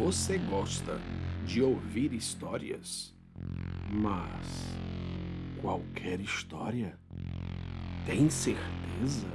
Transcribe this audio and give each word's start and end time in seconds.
Você 0.00 0.38
gosta 0.38 0.98
de 1.44 1.60
ouvir 1.60 2.14
histórias? 2.14 3.14
Mas 3.92 4.74
qualquer 5.60 6.18
história? 6.20 6.98
Tem 8.06 8.30
certeza? 8.30 9.28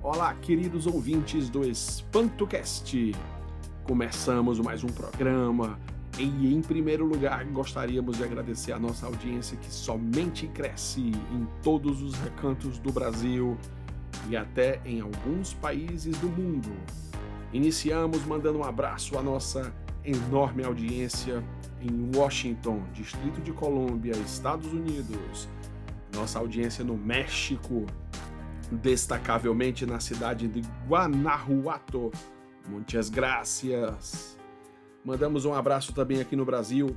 Olá, 0.00 0.32
queridos 0.34 0.86
ouvintes 0.86 1.50
do 1.50 1.68
EspantoCast! 1.68 3.12
Começamos 3.82 4.60
mais 4.60 4.84
um 4.84 4.88
programa 4.88 5.76
e, 6.16 6.54
em 6.54 6.62
primeiro 6.62 7.04
lugar, 7.04 7.44
gostaríamos 7.46 8.16
de 8.16 8.22
agradecer 8.22 8.70
a 8.70 8.78
nossa 8.78 9.06
audiência 9.06 9.56
que 9.56 9.74
somente 9.74 10.46
cresce 10.46 11.00
em 11.00 11.48
todos 11.64 12.00
os 12.00 12.14
recantos 12.14 12.78
do 12.78 12.92
Brasil 12.92 13.58
e 14.28 14.36
até 14.36 14.80
em 14.84 15.00
alguns 15.00 15.52
países 15.52 16.16
do 16.18 16.28
mundo. 16.28 16.70
Iniciamos 17.52 18.24
mandando 18.24 18.58
um 18.58 18.64
abraço 18.64 19.18
à 19.18 19.22
nossa 19.22 19.74
enorme 20.04 20.64
audiência 20.64 21.42
em 21.80 22.16
Washington, 22.16 22.82
Distrito 22.92 23.40
de 23.40 23.52
Colômbia, 23.52 24.12
Estados 24.12 24.72
Unidos. 24.72 25.48
Nossa 26.14 26.38
audiência 26.38 26.84
no 26.84 26.96
México, 26.96 27.86
destacavelmente 28.70 29.84
na 29.84 29.98
cidade 29.98 30.46
de 30.46 30.62
Guanajuato. 30.86 32.12
Muitas 32.68 33.10
graças. 33.10 34.38
Mandamos 35.04 35.44
um 35.44 35.54
abraço 35.54 35.92
também 35.92 36.20
aqui 36.20 36.36
no 36.36 36.44
Brasil 36.44 36.96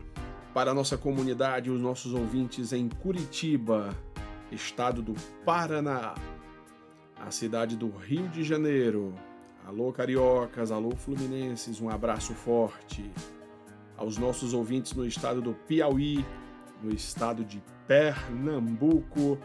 para 0.53 0.69
a 0.69 0.73
nossa 0.73 0.97
comunidade, 0.97 1.71
os 1.71 1.81
nossos 1.81 2.13
ouvintes 2.13 2.73
em 2.73 2.87
Curitiba, 2.87 3.89
estado 4.51 5.01
do 5.01 5.15
Paraná, 5.43 6.13
a 7.19 7.31
cidade 7.31 7.75
do 7.75 7.89
Rio 7.89 8.27
de 8.27 8.43
Janeiro, 8.43 9.15
Alô, 9.65 9.93
cariocas, 9.93 10.71
alô, 10.71 10.91
fluminenses, 10.91 11.79
um 11.79 11.89
abraço 11.89 12.33
forte. 12.33 13.09
Aos 13.95 14.17
nossos 14.17 14.53
ouvintes 14.53 14.93
no 14.93 15.05
estado 15.05 15.41
do 15.41 15.53
Piauí, 15.53 16.25
no 16.81 16.93
estado 16.93 17.45
de 17.45 17.63
Pernambuco, 17.87 19.37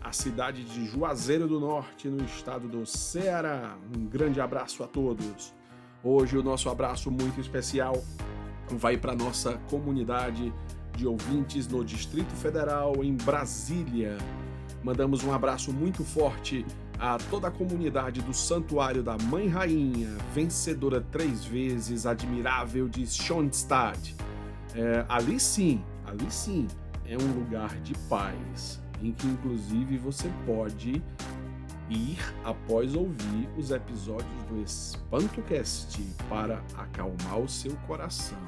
a 0.00 0.12
cidade 0.12 0.62
de 0.62 0.86
Juazeiro 0.86 1.48
do 1.48 1.58
Norte, 1.58 2.08
no 2.08 2.24
estado 2.24 2.68
do 2.68 2.86
Ceará. 2.86 3.76
Um 3.96 4.06
grande 4.06 4.40
abraço 4.40 4.84
a 4.84 4.86
todos. 4.86 5.52
Hoje 6.02 6.38
o 6.38 6.42
nosso 6.44 6.68
abraço 6.68 7.10
muito 7.10 7.40
especial 7.40 7.94
vai 8.74 8.96
para 8.96 9.14
nossa 9.14 9.58
comunidade 9.70 10.52
de 10.96 11.06
ouvintes 11.06 11.68
no 11.68 11.84
Distrito 11.84 12.34
Federal, 12.34 13.04
em 13.04 13.14
Brasília. 13.14 14.16
Mandamos 14.82 15.22
um 15.24 15.32
abraço 15.32 15.72
muito 15.72 16.04
forte 16.04 16.64
a 16.98 17.18
toda 17.30 17.48
a 17.48 17.50
comunidade 17.50 18.22
do 18.22 18.32
Santuário 18.32 19.02
da 19.02 19.16
Mãe 19.18 19.48
Rainha, 19.48 20.16
vencedora 20.34 21.00
três 21.12 21.44
vezes, 21.44 22.06
admirável 22.06 22.88
de 22.88 23.06
Schoenstatt. 23.06 24.14
É, 24.74 25.04
ali 25.08 25.38
sim, 25.38 25.82
ali 26.06 26.30
sim, 26.30 26.66
é 27.06 27.16
um 27.16 27.32
lugar 27.38 27.74
de 27.80 27.94
paz, 28.08 28.80
em 29.02 29.12
que 29.12 29.26
inclusive 29.26 29.96
você 29.98 30.30
pode 30.44 31.02
ir 31.88 32.18
após 32.44 32.94
ouvir 32.94 33.48
os 33.56 33.70
episódios 33.70 34.42
do 34.48 34.60
EspantoCast 34.62 36.02
para 36.28 36.62
acalmar 36.76 37.38
o 37.38 37.48
seu 37.48 37.74
coração. 37.86 38.38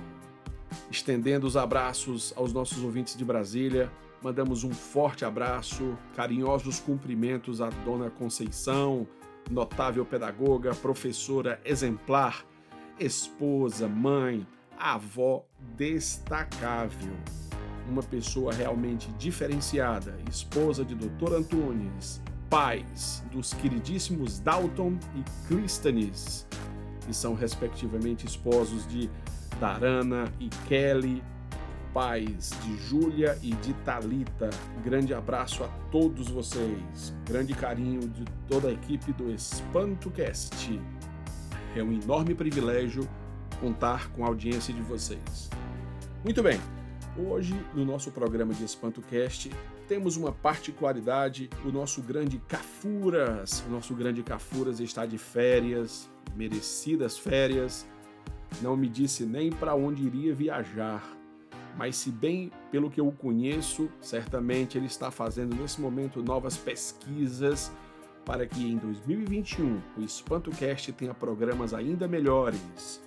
Estendendo 0.90 1.46
os 1.46 1.56
abraços 1.56 2.32
aos 2.36 2.52
nossos 2.52 2.82
ouvintes 2.82 3.16
de 3.16 3.24
Brasília, 3.24 3.90
Mandamos 4.22 4.64
um 4.64 4.72
forte 4.72 5.24
abraço, 5.24 5.96
carinhosos 6.16 6.80
cumprimentos 6.80 7.60
à 7.60 7.70
dona 7.70 8.10
Conceição, 8.10 9.06
notável 9.48 10.04
pedagoga, 10.04 10.74
professora 10.74 11.60
exemplar, 11.64 12.44
esposa, 12.98 13.86
mãe, 13.86 14.46
avó 14.76 15.44
destacável. 15.76 17.14
Uma 17.88 18.02
pessoa 18.02 18.52
realmente 18.52 19.10
diferenciada, 19.12 20.18
esposa 20.28 20.84
de 20.84 20.94
Dr. 20.94 21.34
Antunes, 21.34 22.20
pais 22.50 23.24
dos 23.30 23.54
queridíssimos 23.54 24.40
Dalton 24.40 24.98
e 25.14 25.46
Clístenes, 25.46 26.46
que 27.06 27.14
são 27.14 27.34
respectivamente 27.34 28.26
esposos 28.26 28.86
de 28.86 29.08
Darana 29.60 30.30
e 30.38 30.48
Kelly, 30.68 31.22
pais 31.92 32.50
de 32.62 32.76
Júlia 32.76 33.38
e 33.42 33.52
de 33.54 33.72
Talita. 33.84 34.50
Grande 34.84 35.14
abraço 35.14 35.64
a 35.64 35.68
todos 35.90 36.28
vocês. 36.28 37.14
Grande 37.26 37.54
carinho 37.54 38.08
de 38.08 38.24
toda 38.48 38.68
a 38.68 38.72
equipe 38.72 39.12
do 39.12 39.30
EspantoCast. 39.30 40.80
É 41.76 41.82
um 41.82 41.92
enorme 41.92 42.34
privilégio 42.34 43.08
contar 43.60 44.10
com 44.12 44.24
a 44.24 44.28
audiência 44.28 44.72
de 44.72 44.82
vocês. 44.82 45.50
Muito 46.24 46.42
bem. 46.42 46.60
Hoje, 47.16 47.54
no 47.74 47.84
nosso 47.84 48.12
programa 48.12 48.54
de 48.54 48.64
EspantoCast, 48.64 49.50
temos 49.88 50.16
uma 50.16 50.30
particularidade, 50.30 51.50
o 51.64 51.72
nosso 51.72 52.00
grande 52.00 52.38
Cafuras, 52.38 53.64
o 53.66 53.70
nosso 53.70 53.94
grande 53.94 54.22
Cafuras 54.22 54.78
está 54.78 55.04
de 55.04 55.18
férias, 55.18 56.08
merecidas 56.36 57.18
férias, 57.18 57.86
não 58.62 58.76
me 58.76 58.88
disse 58.88 59.24
nem 59.24 59.50
para 59.50 59.74
onde 59.74 60.06
iria 60.06 60.34
viajar 60.34 61.17
mas 61.78 61.94
se 61.96 62.10
bem 62.10 62.50
pelo 62.72 62.90
que 62.90 63.00
eu 63.00 63.10
conheço, 63.12 63.88
certamente 64.00 64.76
ele 64.76 64.86
está 64.86 65.12
fazendo 65.12 65.54
nesse 65.54 65.80
momento 65.80 66.20
novas 66.20 66.56
pesquisas 66.56 67.72
para 68.24 68.46
que 68.46 68.66
em 68.66 68.76
2021 68.76 69.80
o 69.96 70.02
EspantoCast 70.02 70.92
tenha 70.92 71.14
programas 71.14 71.72
ainda 71.72 72.08
melhores. 72.08 73.00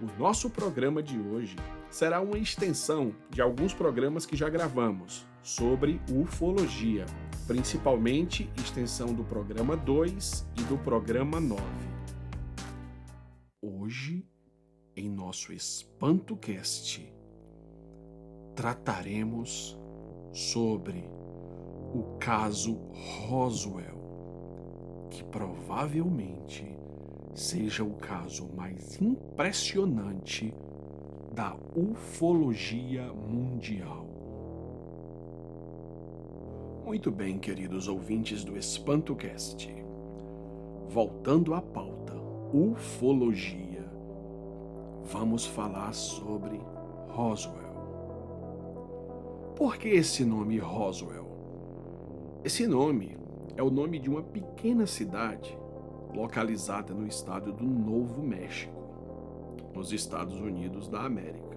O 0.00 0.06
nosso 0.18 0.48
programa 0.48 1.02
de 1.02 1.20
hoje 1.20 1.56
será 1.90 2.22
uma 2.22 2.38
extensão 2.38 3.14
de 3.30 3.42
alguns 3.42 3.74
programas 3.74 4.24
que 4.24 4.34
já 4.34 4.48
gravamos 4.48 5.24
sobre 5.42 6.00
ufologia, 6.10 7.04
principalmente 7.46 8.50
extensão 8.56 9.12
do 9.12 9.22
programa 9.24 9.76
2 9.76 10.48
e 10.58 10.62
do 10.62 10.78
programa 10.78 11.38
9. 11.38 11.62
Hoje, 13.62 14.26
em 14.96 15.08
nosso 15.08 15.52
EspantoCast, 15.52 17.14
trataremos 18.54 19.78
sobre 20.32 21.04
o 21.94 22.16
caso 22.18 22.78
Roswell, 23.28 23.98
que 25.10 25.22
provavelmente 25.24 26.64
seja 27.34 27.82
o 27.82 27.94
caso 27.94 28.48
mais 28.56 29.00
impressionante 29.00 30.54
da 31.32 31.56
ufologia 31.74 33.12
mundial. 33.12 34.06
Muito 36.84 37.10
bem, 37.10 37.38
queridos 37.38 37.88
ouvintes 37.88 38.44
do 38.44 38.56
EspantoCast. 38.56 39.68
Voltando 40.88 41.54
à 41.54 41.62
pauta, 41.62 42.14
ufologia, 42.52 43.84
vamos 45.04 45.44
falar 45.46 45.92
sobre 45.92 46.60
Roswell. 47.08 47.73
Por 49.56 49.76
que 49.76 49.88
esse 49.88 50.24
nome 50.24 50.58
Roswell? 50.58 51.28
Esse 52.42 52.66
nome 52.66 53.16
é 53.56 53.62
o 53.62 53.70
nome 53.70 54.00
de 54.00 54.10
uma 54.10 54.20
pequena 54.20 54.84
cidade 54.84 55.56
localizada 56.12 56.92
no 56.92 57.06
estado 57.06 57.52
do 57.52 57.64
Novo 57.64 58.20
México, 58.20 58.74
nos 59.72 59.92
Estados 59.92 60.40
Unidos 60.40 60.88
da 60.88 61.04
América. 61.04 61.56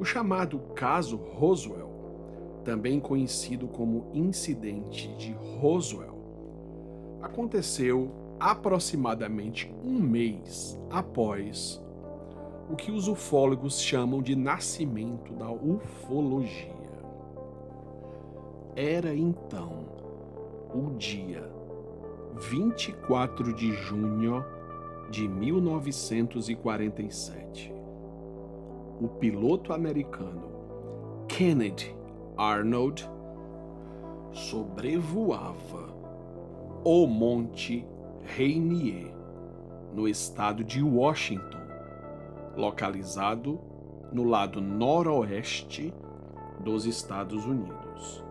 O 0.00 0.06
chamado 0.06 0.58
caso 0.74 1.16
Roswell, 1.16 2.62
também 2.64 2.98
conhecido 2.98 3.68
como 3.68 4.10
incidente 4.14 5.14
de 5.16 5.32
Roswell, 5.60 6.18
aconteceu 7.20 8.10
aproximadamente 8.40 9.70
um 9.84 10.00
mês 10.00 10.80
após 10.88 11.78
o 12.70 12.76
que 12.76 12.90
os 12.90 13.08
ufólogos 13.08 13.80
chamam 13.80 14.20
de 14.20 14.36
nascimento 14.36 15.32
da 15.32 15.50
ufologia. 15.50 16.76
Era 18.76 19.14
então 19.14 19.86
o 20.74 20.90
dia 20.98 21.50
24 22.36 23.54
de 23.54 23.72
junho 23.72 24.44
de 25.10 25.26
1947. 25.26 27.72
O 29.00 29.08
piloto 29.08 29.72
americano 29.72 30.42
Kennedy 31.26 31.96
Arnold 32.36 33.08
sobrevoava 34.32 35.88
o 36.84 37.06
Monte 37.06 37.86
Rainier, 38.36 39.10
no 39.94 40.06
estado 40.06 40.62
de 40.62 40.82
Washington 40.82 41.57
localizado 42.58 43.58
no 44.12 44.24
lado 44.24 44.60
noroeste 44.60 45.94
dos 46.60 46.84
Estados 46.84 47.46
Unidos. 47.46 48.22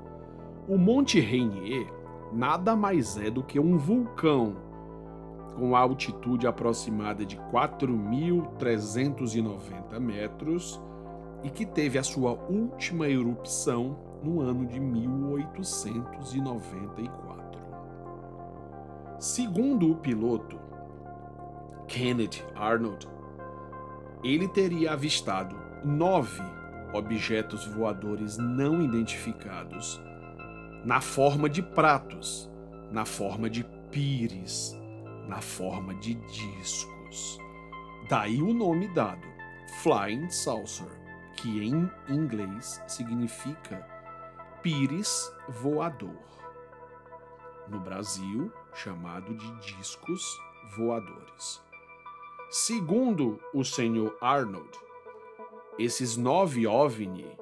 O 0.68 0.78
Monte 0.78 1.20
Rainier 1.22 1.88
nada 2.34 2.76
mais 2.76 3.18
é 3.18 3.32
do 3.32 3.42
que 3.42 3.58
um 3.60 3.78
vulcão 3.78 4.58
com 5.56 5.74
altitude 5.76 6.46
aproximada 6.46 7.26
de 7.26 7.36
4.390 7.38 10.00
metros 10.00 10.80
e 11.42 11.50
que 11.50 11.66
teve 11.66 11.98
a 11.98 12.04
sua 12.04 12.34
última 12.34 13.08
erupção 13.08 13.98
no 14.22 14.42
ano 14.42 14.68
de 14.68 14.80
1894. 14.80 17.60
Segundo 19.20 19.92
o 19.92 19.96
piloto 19.96 20.60
Kenneth 21.88 22.46
Arnold, 22.54 23.08
ele 24.24 24.48
teria 24.48 24.94
avistado 24.94 25.56
nove 25.84 26.42
objetos 26.94 27.66
voadores 27.66 28.38
não 28.38 28.82
identificados 28.82 30.02
na 30.84 31.02
forma 31.02 31.50
de 31.50 31.62
pratos, 31.62 32.50
na 32.92 33.06
forma 33.06 33.50
de 33.50 33.64
pires, 33.92 34.76
na 35.28 35.42
forma 35.42 35.94
de 35.96 36.16
discos. 36.16 37.38
Daí 38.10 38.42
o 38.42 38.54
nome 38.54 38.88
dado, 38.94 39.28
Flying 39.82 40.30
Saucer, 40.30 40.88
que 41.36 41.64
em 41.64 41.90
inglês 42.08 42.82
significa 42.88 43.86
pires 44.62 45.32
voador. 45.50 46.26
No 47.68 47.80
Brasil, 47.82 48.52
chamado 48.74 49.36
de 49.36 49.76
discos 49.76 50.24
voadores. 50.78 51.67
Segundo 52.50 53.42
o 53.54 53.62
senhor 53.66 54.18
Arnold, 54.22 54.72
esses 55.78 56.16
nove 56.16 56.66
OVNI 56.66 57.38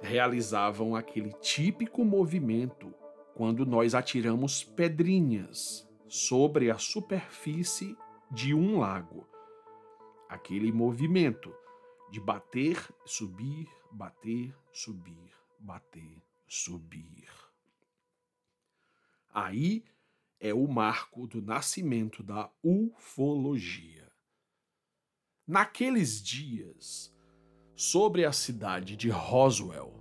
realizavam 0.00 0.96
aquele 0.96 1.30
típico 1.34 2.02
movimento 2.06 2.94
quando 3.34 3.66
nós 3.66 3.94
atiramos 3.94 4.64
pedrinhas 4.64 5.86
sobre 6.08 6.70
a 6.70 6.78
superfície 6.78 7.94
de 8.30 8.54
um 8.54 8.78
lago. 8.78 9.28
Aquele 10.26 10.72
movimento 10.72 11.54
de 12.10 12.18
bater, 12.18 12.82
subir, 13.04 13.68
bater, 13.92 14.56
subir, 14.72 15.34
bater, 15.58 16.22
subir. 16.46 17.28
Aí 19.28 19.84
é 20.40 20.54
o 20.54 20.66
marco 20.66 21.26
do 21.26 21.42
nascimento 21.42 22.22
da 22.22 22.50
ufologia. 22.62 23.97
Naqueles 25.48 26.22
dias, 26.22 27.12
sobre 27.74 28.24
a 28.26 28.32
cidade 28.32 28.94
de 28.94 29.08
Roswell, 29.08 29.94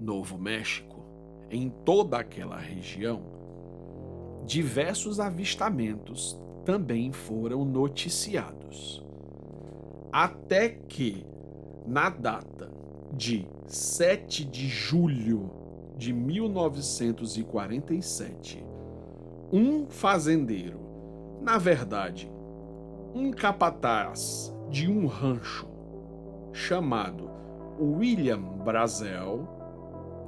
Novo 0.00 0.38
México, 0.38 1.04
em 1.50 1.68
toda 1.68 2.16
aquela 2.16 2.56
região, 2.56 3.22
diversos 4.46 5.20
avistamentos 5.20 6.40
também 6.64 7.12
foram 7.12 7.66
noticiados. 7.66 9.04
Até 10.10 10.70
que, 10.70 11.26
na 11.86 12.08
data 12.08 12.72
de 13.12 13.46
7 13.66 14.42
de 14.46 14.68
julho 14.68 15.50
de 15.98 16.14
1947, 16.14 18.64
um 19.52 19.86
fazendeiro, 19.86 20.80
na 21.42 21.58
verdade, 21.58 22.32
um 23.14 23.30
capataz 23.30 24.53
de 24.70 24.90
um 24.90 25.06
rancho 25.06 25.66
chamado 26.52 27.30
William 27.78 28.40
Brazel, 28.40 29.48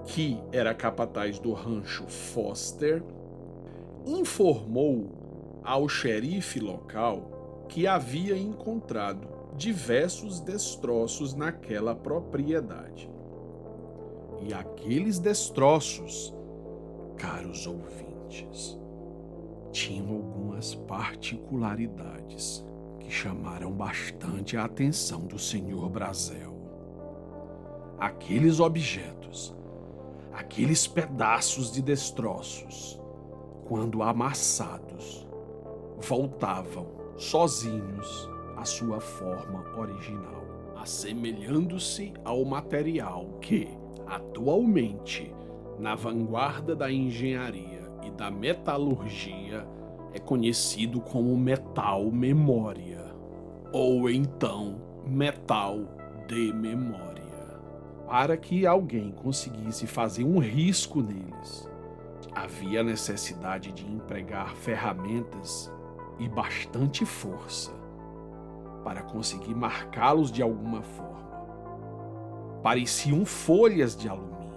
que 0.07 0.39
era 0.53 0.75
capataz 0.75 1.39
do 1.39 1.53
rancho 1.53 2.07
Foster, 2.07 3.03
informou 4.05 5.11
ao 5.65 5.89
xerife 5.89 6.61
local 6.61 7.65
que 7.69 7.87
havia 7.87 8.37
encontrado 8.37 9.29
diversos 9.57 10.41
destroços 10.41 11.35
naquela 11.35 11.95
propriedade. 11.95 13.11
E 14.43 14.53
aqueles 14.53 15.19
destroços, 15.19 16.35
caros 17.17 17.67
ouvintes, 17.67 18.79
tinham 19.73 20.09
algumas 20.09 20.75
particularidades 20.75 22.65
que 23.07 23.13
chamaram 23.13 23.71
bastante 23.71 24.57
a 24.57 24.65
atenção 24.65 25.21
do 25.21 25.39
senhor 25.39 25.89
Brazel. 25.89 26.57
Aqueles 27.99 28.59
objetos, 28.59 29.55
aqueles 30.33 30.89
pedaços 30.89 31.71
de 31.71 31.81
destroços, 31.81 33.01
quando 33.69 34.03
amassados, 34.03 35.27
voltavam 35.99 36.89
sozinhos 37.17 38.29
à 38.57 38.65
sua 38.65 38.99
forma 38.99 39.65
original, 39.79 40.43
assemelhando-se 40.77 42.13
ao 42.25 42.45
material 42.45 43.39
que, 43.41 43.69
atualmente, 44.05 45.33
na 45.79 45.95
vanguarda 45.95 46.75
da 46.75 46.91
engenharia 46.91 47.89
e 48.03 48.11
da 48.11 48.33
metalurgia, 48.33 49.65
é 50.13 50.19
conhecido 50.19 51.01
como 51.01 51.37
metal 51.37 52.11
memória, 52.11 52.96
ou 53.73 54.09
então 54.09 54.81
metal 55.07 55.81
de 56.27 56.53
memória. 56.53 57.23
Para 58.07 58.37
que 58.37 58.67
alguém 58.67 59.11
conseguisse 59.11 59.87
fazer 59.87 60.25
um 60.25 60.39
risco 60.39 61.03
neles, 61.03 61.69
havia 62.33 62.83
necessidade 62.83 63.73
de 63.73 63.85
empregar 63.87 64.55
ferramentas 64.55 65.73
e 66.19 66.29
bastante 66.29 67.05
força 67.05 67.73
para 68.85 69.03
conseguir 69.03 69.55
marcá-los 69.55 70.31
de 70.31 70.43
alguma 70.43 70.83
forma. 70.83 71.17
Pareciam 72.63 73.25
folhas 73.25 73.97
de 73.97 74.09
alumínio, 74.09 74.55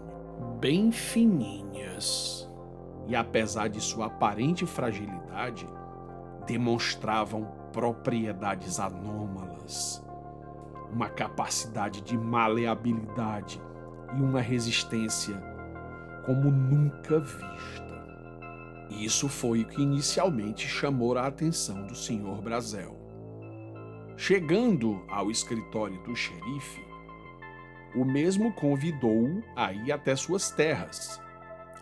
bem 0.60 0.92
fininhas, 0.92 2.48
e 3.08 3.16
apesar 3.16 3.70
de 3.70 3.82
sua 3.82 4.06
aparente 4.06 4.66
fragilidade, 4.68 5.68
demonstravam 6.50 7.46
propriedades 7.72 8.80
anômalas, 8.80 10.04
uma 10.92 11.08
capacidade 11.08 12.02
de 12.02 12.18
maleabilidade 12.18 13.62
e 14.18 14.20
uma 14.20 14.42
resistência 14.42 15.40
como 16.26 16.50
nunca 16.50 17.20
vista. 17.20 18.00
Isso 18.90 19.30
foi 19.30 19.62
o 19.62 19.68
que 19.68 19.84
inicialmente 19.84 20.68
chamou 20.68 21.16
a 21.16 21.28
atenção 21.28 21.86
do 21.86 21.94
Sr. 21.94 22.42
Brazel. 22.42 22.98
Chegando 24.18 25.06
ao 25.08 25.30
escritório 25.30 26.02
do 26.04 26.16
xerife, 26.16 26.84
o 27.96 28.04
mesmo 28.04 28.52
convidou-o 28.54 29.44
a 29.56 29.72
ir 29.72 29.92
até 29.92 30.16
suas 30.16 30.50
terras, 30.50 31.22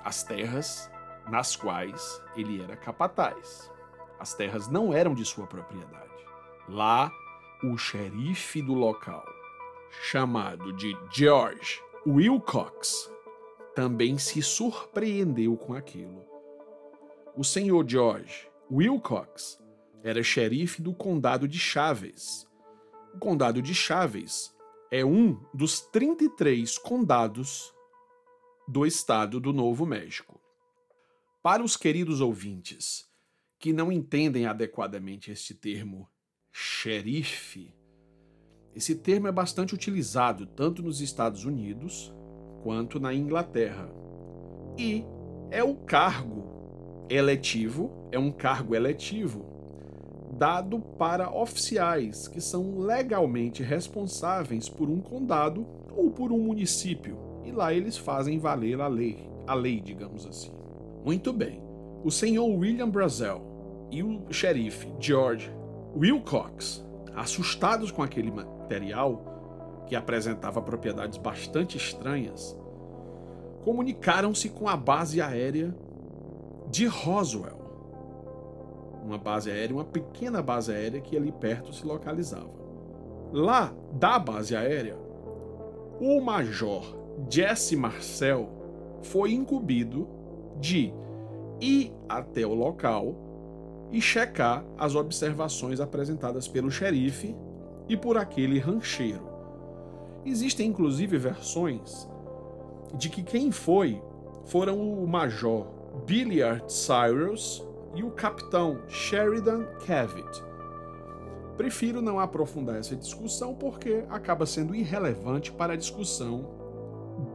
as 0.04 0.24
terras 0.24 0.92
nas 1.30 1.56
quais 1.56 2.22
ele 2.36 2.62
era 2.62 2.76
capataz. 2.76 3.77
As 4.20 4.34
terras 4.34 4.68
não 4.68 4.94
eram 4.94 5.14
de 5.14 5.24
sua 5.24 5.46
propriedade. 5.46 6.26
Lá, 6.68 7.12
o 7.64 7.78
xerife 7.78 8.62
do 8.62 8.74
local, 8.74 9.26
chamado 10.04 10.74
de 10.74 10.96
George 11.12 11.82
Wilcox, 12.06 13.12
também 13.76 14.18
se 14.18 14.42
surpreendeu 14.42 15.56
com 15.56 15.74
aquilo. 15.74 16.26
O 17.36 17.44
senhor 17.44 17.88
George 17.88 18.50
Wilcox 18.72 19.60
era 20.04 20.24
xerife 20.24 20.82
do 20.82 20.94
condado 20.94 21.48
de 21.48 21.60
Chaves. 21.60 22.48
O 23.14 23.20
condado 23.20 23.62
de 23.62 23.74
Chaves 23.76 24.56
é 24.92 25.06
um 25.06 25.40
dos 25.54 25.80
33 25.80 26.78
condados 26.78 27.74
do 28.68 28.86
estado 28.86 29.40
do 29.40 29.54
Novo 29.54 29.86
México. 29.86 30.42
Para 31.42 31.64
os 31.64 31.78
queridos 31.78 32.20
ouvintes 32.20 33.07
que 33.60 33.74
não 33.74 33.92
entendem 33.92 34.46
adequadamente 34.46 35.32
este 35.32 35.54
termo 35.54 36.08
xerife, 36.52 37.74
esse 38.78 38.94
termo 38.94 39.28
é 39.28 39.32
bastante 39.32 39.74
utilizado 39.74 40.46
tanto 40.46 40.84
nos 40.84 41.02
Estados 41.02 41.46
Unidos 41.46 42.14
quanto 42.62 43.00
na 43.00 43.12
Inglaterra. 43.12 43.90
E 44.78 45.04
é 45.50 45.64
o 45.64 45.74
cargo 45.74 47.08
eletivo, 47.10 48.08
é 48.12 48.20
um 48.20 48.32
cargo 48.32 48.76
eletivo 48.76 49.46
dado 50.38 50.80
para 50.80 51.32
oficiais 51.32 52.28
que 52.28 52.40
são 52.40 52.78
legalmente 52.78 53.64
responsáveis 53.64 54.70
por 54.70 54.90
um 54.90 55.02
condado 55.02 55.66
ou 55.96 56.12
por 56.12 56.32
um 56.32 56.38
município, 56.38 57.18
e 57.44 57.52
lá 57.52 57.74
eles 57.74 57.98
fazem 57.98 58.38
valer 58.38 58.80
a 58.80 58.88
lei, 58.88 59.28
a 59.48 59.56
lei, 59.56 59.82
digamos 59.82 60.28
assim. 60.28 60.52
Muito 61.04 61.34
bem. 61.34 61.67
O 62.08 62.10
senhor 62.10 62.48
William 62.48 62.90
Brazel 62.90 63.42
e 63.92 64.02
o 64.02 64.32
xerife 64.32 64.88
George 64.98 65.52
Wilcox, 65.94 66.82
assustados 67.14 67.92
com 67.92 68.02
aquele 68.02 68.32
material, 68.32 69.84
que 69.86 69.94
apresentava 69.94 70.62
propriedades 70.62 71.18
bastante 71.18 71.76
estranhas, 71.76 72.58
comunicaram-se 73.66 74.48
com 74.48 74.70
a 74.70 74.78
base 74.78 75.20
aérea 75.20 75.76
de 76.72 76.86
Roswell, 76.86 77.60
uma 79.04 79.18
base 79.18 79.52
aérea, 79.52 79.76
uma 79.76 79.84
pequena 79.84 80.42
base 80.42 80.72
aérea 80.72 81.02
que 81.02 81.18
ali 81.18 81.34
perto 81.34 81.74
se 81.74 81.86
localizava. 81.86 82.56
Lá 83.34 83.74
da 83.92 84.18
base 84.18 84.56
aérea, 84.56 84.98
o 86.00 86.22
major 86.22 86.86
Jesse 87.30 87.76
Marcel 87.76 88.48
foi 89.02 89.34
incumbido 89.34 90.08
de 90.58 90.94
ir 91.60 91.94
até 92.08 92.46
o 92.46 92.54
local 92.54 93.16
e 93.92 94.02
checar 94.02 94.66
as 94.78 94.96
observações 94.96 95.80
apresentadas 95.80 96.48
pelo 96.48 96.70
xerife 96.70 97.36
e 97.88 97.96
por 97.96 98.18
aquele 98.18 98.60
rancheiro. 98.60 99.28
Existem 100.26 100.70
inclusive 100.70 101.18
versões 101.18 102.08
de 102.96 103.10
que 103.10 103.24
quem 103.24 103.52
foi 103.52 104.02
foram 104.46 104.80
o 104.80 105.08
major 105.08 105.68
Billiard 106.06 106.64
Cyrus 106.72 107.66
e 107.96 108.04
o 108.04 108.12
capitão 108.12 108.80
Sheridan 108.88 109.66
Cavitt. 109.86 110.44
Prefiro 111.56 112.02
não 112.02 112.20
aprofundar 112.20 112.78
essa 112.78 112.96
discussão 112.96 113.56
porque 113.56 114.04
acaba 114.10 114.46
sendo 114.46 114.76
irrelevante 114.76 115.52
para 115.52 115.74
a 115.74 115.78
discussão 115.78 116.46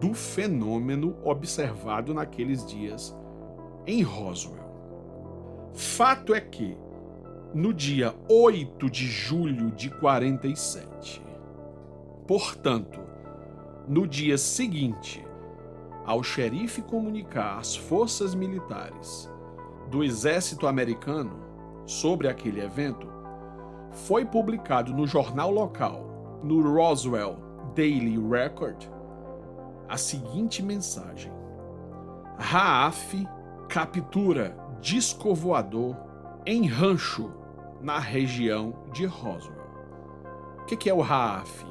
do 0.00 0.14
fenômeno 0.14 1.16
observado 1.24 2.14
naqueles 2.14 2.64
dias 2.64 3.16
em 3.86 4.02
Roswell. 4.02 4.62
Fato 5.74 6.34
é 6.34 6.40
que, 6.40 6.76
no 7.54 7.72
dia 7.72 8.14
8 8.28 8.90
de 8.90 9.06
julho 9.06 9.70
de 9.70 9.90
47, 9.90 11.22
portanto, 12.26 13.00
no 13.88 14.06
dia 14.06 14.38
seguinte 14.38 15.24
ao 16.04 16.22
xerife 16.22 16.82
comunicar 16.82 17.58
às 17.58 17.76
forças 17.76 18.34
militares 18.34 19.30
do 19.90 20.02
exército 20.02 20.66
americano 20.66 21.38
sobre 21.86 22.28
aquele 22.28 22.60
evento, 22.60 23.06
foi 23.90 24.24
publicado 24.24 24.92
no 24.92 25.06
jornal 25.06 25.50
local, 25.50 26.40
no 26.42 26.62
Roswell 26.62 27.36
Daily 27.74 28.18
Record, 28.18 28.88
a 29.88 29.96
seguinte 29.96 30.62
mensagem: 30.62 31.32
Raaf 32.38 33.14
captura 33.72 34.54
disco 34.82 35.34
voador 35.34 35.96
em 36.44 36.66
rancho 36.66 37.32
na 37.80 37.98
região 37.98 38.84
de 38.92 39.06
Roswell. 39.06 39.62
O 40.60 40.66
que, 40.66 40.90
é 40.90 40.92
o 40.92 41.00
RAAF? 41.00 41.64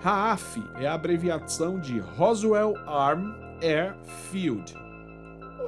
RAAF 0.00 0.60
é 0.80 0.88
a 0.88 0.94
abreviação 0.94 1.78
de 1.78 2.00
Roswell 2.00 2.74
Arm 2.88 3.30
Air 3.62 3.96
Field. 4.32 4.74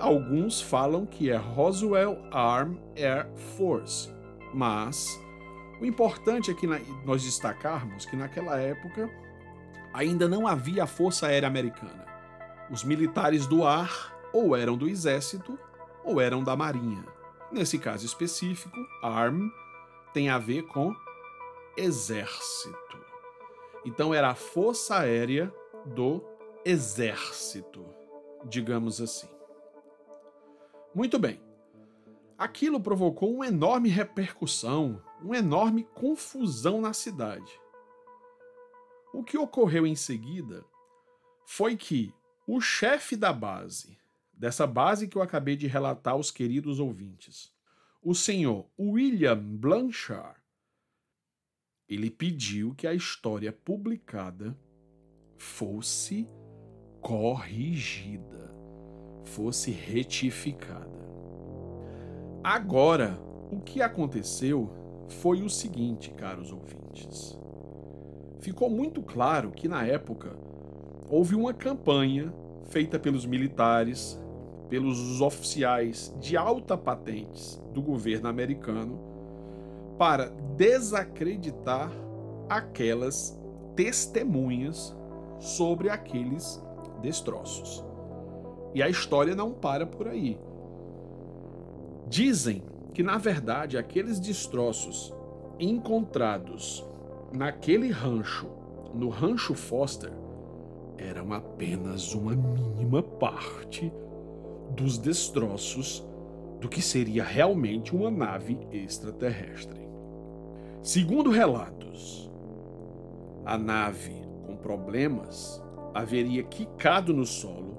Alguns 0.01 0.61
falam 0.61 1.07
que 1.07 1.31
é 1.31 1.37
Roswell 1.37 2.19
Arm 2.33 2.75
Air 2.97 3.31
Force, 3.57 4.13
mas 4.53 5.07
o 5.81 5.87
importante 5.87 6.51
é 6.51 6.55
que 6.55 6.67
nós 7.07 7.23
destacarmos 7.23 8.05
que 8.07 8.17
naquela 8.17 8.59
época 8.59 9.09
ainda 9.93 10.27
não 10.27 10.49
havia 10.49 10.83
a 10.83 10.89
Força 10.89 11.29
Aérea 11.29 11.47
Americana. 11.47 12.05
Os 12.69 12.83
militares 12.83 13.47
do 13.47 13.65
ar 13.65 14.13
ou 14.35 14.57
eram 14.57 14.76
do 14.76 14.88
exército 14.88 15.57
ou 16.05 16.21
eram 16.21 16.43
da 16.43 16.57
marinha. 16.57 17.07
Nesse 17.53 17.79
caso 17.79 18.05
específico, 18.05 18.76
ARM 19.00 19.49
tem 20.12 20.29
a 20.29 20.38
ver 20.38 20.62
com 20.64 20.95
exército. 21.76 23.05
Então 23.85 24.12
era 24.12 24.31
a 24.31 24.35
Força 24.35 24.99
Aérea 24.99 25.55
do 25.87 26.23
Exército, 26.64 27.87
digamos 28.45 29.00
assim. 29.00 29.29
Muito 30.95 31.19
bem. 31.19 31.41
Aquilo 32.37 32.81
provocou 32.81 33.33
uma 33.33 33.47
enorme 33.47 33.88
repercussão, 33.88 35.00
uma 35.23 35.37
enorme 35.37 35.85
confusão 35.95 36.81
na 36.81 36.93
cidade. 36.93 37.61
O 39.12 39.23
que 39.23 39.38
ocorreu 39.38 39.87
em 39.87 39.95
seguida 39.95 40.64
foi 41.47 41.76
que 41.76 42.12
o 42.47 42.61
chefe 42.61 43.14
da 43.14 43.33
base, 43.33 43.97
dessa 44.37 44.67
base 44.67 45.09
que 45.09 45.17
eu 45.17 45.23
acabei 45.23 45.57
de 45.57 45.67
relatar 45.67 46.14
aos 46.14 46.31
queridos 46.31 46.81
ouvintes, 46.81 47.53
o 48.03 48.14
senhor 48.14 48.69
William 48.79 49.38
Blanchard, 49.38 50.38
ele 51.88 52.11
pediu 52.11 52.75
que 52.75 52.87
a 52.87 52.95
história 52.95 53.53
publicada 53.53 54.57
fosse 55.37 56.26
corrigida, 57.00 58.55
fosse 59.25 59.71
retificada. 59.71 61.05
Agora, 62.43 63.19
o 63.50 63.61
que 63.61 63.81
aconteceu 63.83 64.71
foi 65.09 65.43
o 65.43 65.50
seguinte, 65.50 66.11
caros 66.12 66.50
ouvintes 66.50 67.38
ficou 68.45 68.69
muito 68.69 69.03
claro 69.03 69.50
que 69.50 69.67
na 69.67 69.87
época 69.87 70.37
houve 71.09 71.35
uma 71.35 71.55
campanha 71.55 72.31
feita 72.69 72.99
pelos 72.99 73.25
militares, 73.25 74.21
pelos 74.68 75.21
oficiais 75.21 76.14
de 76.21 76.37
alta 76.37 76.76
patentes 76.76 77.62
do 77.73 77.83
governo 77.83 78.28
americano 78.28 78.99
para 79.99 80.30
desacreditar 80.56 81.90
aquelas 82.49 83.38
testemunhas 83.76 84.94
sobre 85.38 85.88
aqueles 85.88 86.62
destroços. 87.00 87.85
E 88.75 88.83
a 88.83 88.88
história 88.88 89.35
não 89.35 89.52
para 89.52 89.87
por 89.87 90.09
aí. 90.09 90.38
Dizem 92.09 92.62
que, 92.92 93.02
na 93.02 93.18
verdade, 93.18 93.78
aqueles 93.78 94.18
destroços 94.18 95.14
encontrados 95.59 96.85
naquele 97.33 97.90
rancho, 97.90 98.49
no 98.92 99.09
Rancho 99.09 99.54
Foster, 99.54 100.12
eram 100.97 101.33
apenas 101.33 102.14
uma 102.14 102.35
mínima 102.35 103.02
parte 103.02 103.92
dos 104.75 104.99
destroços 104.99 106.04
do 106.61 106.69
que 106.69 106.83
seria 106.83 107.23
realmente 107.23 107.95
uma 107.95 108.11
nave 108.11 108.59
extraterrestre. 108.73 109.81
Segundo 110.83 111.31
relatos, 111.31 112.31
a 113.45 113.57
nave 113.57 114.14
com 114.47 114.57
problemas 114.57 115.62
haveria 115.95 116.43
quicado 116.43 117.14
no 117.14 117.25
solo 117.25 117.78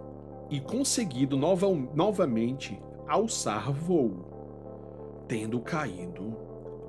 e 0.49 0.59
conseguido 0.59 1.37
nova, 1.37 1.67
novamente 1.93 2.79
alçar 3.07 3.71
voo, 3.71 5.23
tendo 5.27 5.59
caído 5.59 6.35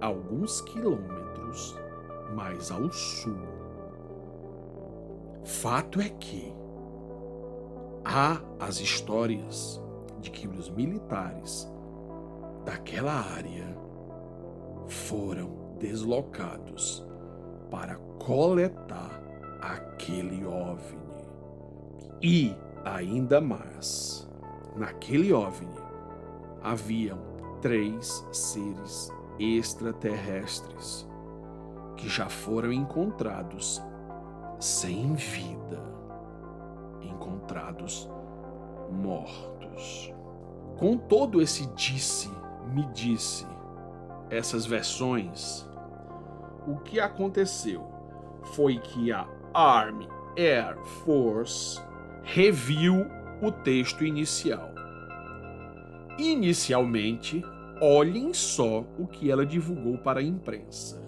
alguns 0.01 0.61
quilômetros 0.61 1.77
mais 2.35 2.71
ao 2.71 2.93
sul. 2.93 3.39
Fato 5.45 6.01
é 6.01 6.09
que 6.09 6.53
há 8.05 8.41
as 8.61 8.81
histórias 8.81 9.81
de 10.27 10.31
que 10.33 10.49
os 10.49 10.69
militares 10.71 11.71
daquela 12.65 13.13
área 13.13 13.77
foram 14.89 15.77
deslocados 15.79 17.07
para 17.71 17.95
coletar 18.19 19.23
aquele 19.61 20.45
OVNI. 20.45 21.29
E 22.21 22.57
ainda 22.85 23.41
mais, 23.41 24.29
naquele 24.75 25.33
OVNI 25.33 25.81
haviam 26.61 27.19
três 27.61 28.27
seres 28.33 29.13
extraterrestres 29.39 31.09
que 31.97 32.09
já 32.09 32.29
foram 32.29 32.73
encontrados 32.73 33.81
sem 34.59 35.15
vida, 35.15 35.81
encontrados 37.01 38.11
mortos. 38.91 40.16
Com 40.77 40.97
todo 40.97 41.41
esse 41.41 41.67
disse, 41.75 42.31
me 42.73 42.87
disse, 42.93 43.47
essas 44.31 44.67
versões, 44.67 45.67
o 46.67 46.77
que 46.79 47.01
aconteceu 47.01 47.87
foi 48.55 48.79
que 48.79 49.11
a 49.11 49.27
Army 49.55 50.09
Air 50.37 50.77
Force 51.05 51.81
reviu 52.23 53.07
o 53.41 53.51
texto 53.51 54.05
inicial. 54.05 54.71
Inicialmente, 56.19 57.43
olhem 57.81 58.35
só 58.35 58.85
o 58.99 59.07
que 59.07 59.31
ela 59.31 59.47
divulgou 59.47 59.99
para 59.99 60.21
a 60.21 60.23
imprensa 60.23 61.07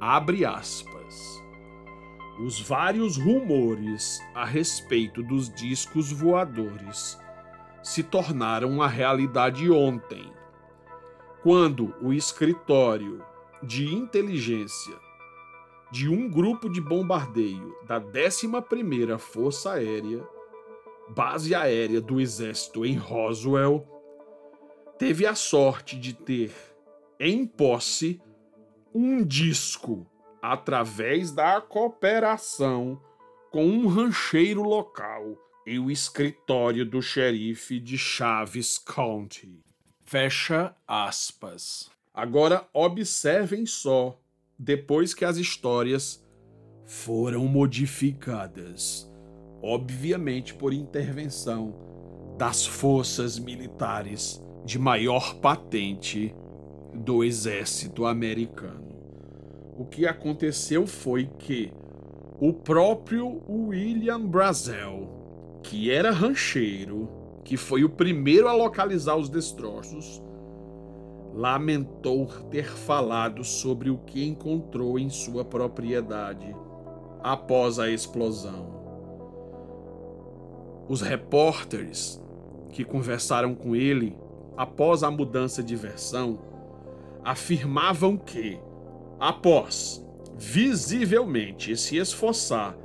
abre 0.00 0.44
aspas. 0.44 1.42
Os 2.44 2.60
vários 2.60 3.16
rumores 3.16 4.20
a 4.34 4.44
respeito 4.44 5.22
dos 5.22 5.52
discos 5.54 6.12
voadores 6.12 7.18
se 7.82 8.02
tornaram 8.02 8.68
uma 8.70 8.88
realidade 8.88 9.70
ontem, 9.70 10.32
quando 11.42 11.94
o 12.02 12.12
escritório 12.12 13.24
de 13.62 13.94
inteligência 13.94 14.94
de 15.90 16.08
um 16.08 16.28
grupo 16.28 16.68
de 16.68 16.80
bombardeio 16.80 17.76
da 17.86 18.00
11ª 18.00 19.18
Força 19.18 19.72
Aérea, 19.72 20.26
base 21.08 21.54
aérea 21.54 22.00
do 22.00 22.20
Exército 22.20 22.84
em 22.84 22.96
Roswell, 22.96 23.86
teve 24.98 25.26
a 25.26 25.34
sorte 25.34 25.96
de 25.96 26.12
ter 26.12 26.52
em 27.20 27.46
posse 27.46 28.20
um 28.94 29.24
disco 29.24 30.06
através 30.42 31.30
da 31.32 31.60
cooperação 31.60 33.00
com 33.50 33.64
um 33.64 33.86
rancheiro 33.86 34.62
local 34.62 35.36
e 35.66 35.80
o 35.80 35.90
escritório 35.90 36.86
do 36.86 37.02
xerife 37.02 37.80
de 37.80 37.98
Chaves 37.98 38.78
County. 38.78 39.64
Fecha 40.04 40.72
aspas. 40.86 41.90
Agora 42.14 42.68
observem 42.72 43.66
só, 43.66 44.16
depois 44.56 45.12
que 45.12 45.24
as 45.24 45.36
histórias 45.36 46.24
foram 46.84 47.46
modificadas, 47.46 49.12
obviamente 49.60 50.54
por 50.54 50.72
intervenção 50.72 51.74
das 52.38 52.64
forças 52.64 53.36
militares 53.38 54.40
de 54.64 54.78
maior 54.78 55.34
patente 55.40 56.32
do 56.94 57.24
exército 57.24 58.06
americano. 58.06 58.86
O 59.76 59.84
que 59.84 60.06
aconteceu 60.06 60.86
foi 60.86 61.26
que 61.38 61.72
o 62.40 62.52
próprio 62.52 63.42
William 63.48 64.20
Brazel, 64.20 65.15
que 65.66 65.90
era 65.90 66.12
rancheiro, 66.12 67.08
que 67.42 67.56
foi 67.56 67.82
o 67.82 67.88
primeiro 67.88 68.46
a 68.46 68.52
localizar 68.52 69.16
os 69.16 69.28
destroços, 69.28 70.22
lamentou 71.34 72.26
ter 72.50 72.66
falado 72.68 73.42
sobre 73.42 73.90
o 73.90 73.98
que 73.98 74.24
encontrou 74.24 74.96
em 74.98 75.10
sua 75.10 75.44
propriedade 75.44 76.54
após 77.22 77.80
a 77.80 77.90
explosão. 77.90 78.74
Os 80.88 81.02
repórteres 81.02 82.22
que 82.70 82.84
conversaram 82.84 83.52
com 83.54 83.74
ele 83.74 84.16
após 84.56 85.02
a 85.02 85.10
mudança 85.10 85.64
de 85.64 85.74
versão 85.74 86.38
afirmavam 87.24 88.16
que, 88.16 88.58
após 89.18 90.04
visivelmente 90.38 91.76
se 91.76 91.96
esforçar 91.96 92.76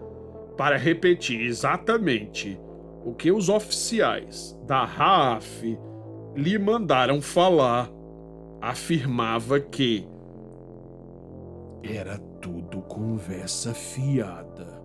para 0.57 0.77
repetir 0.77 1.41
exatamente 1.41 2.59
o 3.03 3.13
que 3.13 3.31
os 3.31 3.49
oficiais 3.49 4.57
da 4.65 4.85
RAF 4.85 5.77
lhe 6.35 6.57
mandaram 6.57 7.21
falar, 7.21 7.89
afirmava 8.61 9.59
que 9.59 10.07
era 11.83 12.17
tudo 12.39 12.81
conversa 12.81 13.73
fiada. 13.73 14.81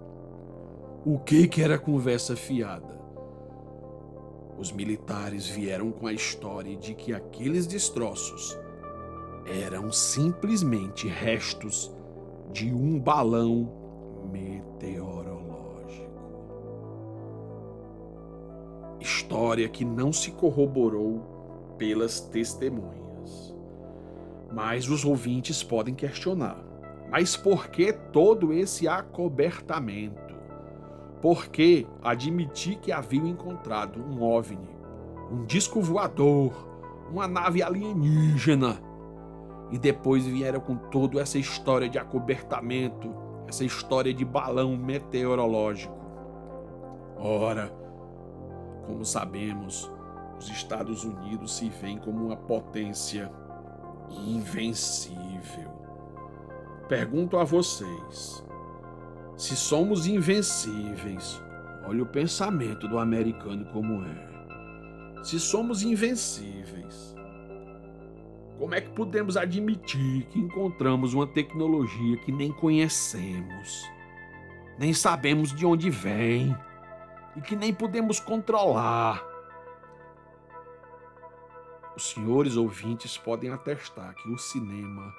O 1.05 1.19
que 1.19 1.47
que 1.47 1.63
era 1.63 1.79
conversa 1.79 2.35
fiada? 2.35 2.97
Os 4.59 4.73
militares 4.73 5.47
vieram 5.47 5.93
com 5.93 6.07
a 6.07 6.13
história 6.13 6.77
de 6.77 6.95
que 6.95 7.13
aqueles 7.13 7.67
destroços 7.67 8.59
eram 9.65 9.93
simplesmente 9.93 11.07
restos 11.07 11.95
de 12.53 12.73
um 12.73 12.99
balão 12.99 13.71
meteorológico. 14.33 15.46
História 19.01 19.69
que 19.69 19.85
não 19.85 20.13
se 20.13 20.31
corroborou 20.31 21.75
pelas 21.79 22.21
testemunhas. 22.21 23.55
Mas 24.53 24.89
os 24.89 25.05
ouvintes 25.05 25.63
podem 25.63 25.95
questionar: 25.95 26.67
mas 27.11 27.37
por 27.37 27.69
que 27.69 27.93
todo 27.93 28.53
esse 28.53 28.89
acobertamento? 28.89 30.35
Por 31.21 31.47
que 31.49 31.87
admitir 32.03 32.79
que 32.79 32.93
haviam 32.93 33.27
encontrado 33.27 34.01
um 34.01 34.23
OVNI, 34.23 34.69
um 35.31 35.45
disco 35.45 35.81
voador, 35.81 36.53
uma 37.11 37.27
nave 37.27 37.63
alienígena? 37.63 38.81
E 39.71 39.79
depois 39.79 40.25
vieram 40.27 40.61
com 40.61 40.77
toda 40.77 41.21
essa 41.21 41.39
história 41.39 41.89
de 41.89 41.99
acobertamento, 41.99 43.13
essa 43.49 43.65
história 43.65 44.15
de 44.15 44.25
balão 44.25 44.77
meteorológico. 44.77 45.97
Ora, 47.17 47.73
como 48.87 49.05
sabemos, 49.05 49.91
os 50.39 50.49
Estados 50.49 51.05
Unidos 51.05 51.57
se 51.57 51.69
veem 51.69 51.99
como 51.99 52.27
uma 52.27 52.37
potência 52.37 53.31
invencível. 54.11 55.71
Pergunto 56.89 57.37
a 57.37 57.45
vocês: 57.45 58.45
se 59.37 59.57
somos 59.57 60.07
invencíveis, 60.07 61.43
olha 61.87 62.03
o 62.03 62.07
pensamento 62.07 62.87
do 62.89 62.99
americano 62.99 63.67
como 63.73 64.05
é. 64.05 64.27
Se 65.25 65.41
somos 65.41 65.83
invencíveis, 65.83 67.17
como 68.59 68.75
é 68.75 68.81
que 68.81 68.91
podemos 68.91 69.37
admitir 69.37 70.27
que 70.27 70.39
encontramos 70.39 71.15
uma 71.15 71.27
tecnologia 71.27 72.17
que 72.19 72.33
nem 72.33 72.53
conhecemos, 72.53 73.85
nem 74.79 74.93
sabemos 74.93 75.55
de 75.55 75.67
onde 75.67 75.91
vem 75.91 76.57
e 77.37 77.41
que 77.41 77.55
nem 77.55 77.73
podemos 77.73 78.19
controlar? 78.19 79.25
Os 81.95 82.11
senhores 82.11 82.57
ouvintes 82.57 83.17
podem 83.17 83.51
atestar 83.51 84.15
que 84.15 84.29
o 84.31 84.39
cinema 84.39 85.15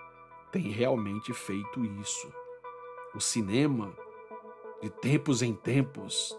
tem 0.52 0.70
realmente 0.70 1.34
feito 1.34 1.86
isso. 2.02 2.32
O 3.16 3.20
cinema, 3.20 3.96
de 4.82 4.90
tempos 4.90 5.42
em 5.42 5.54
tempos, 5.54 6.38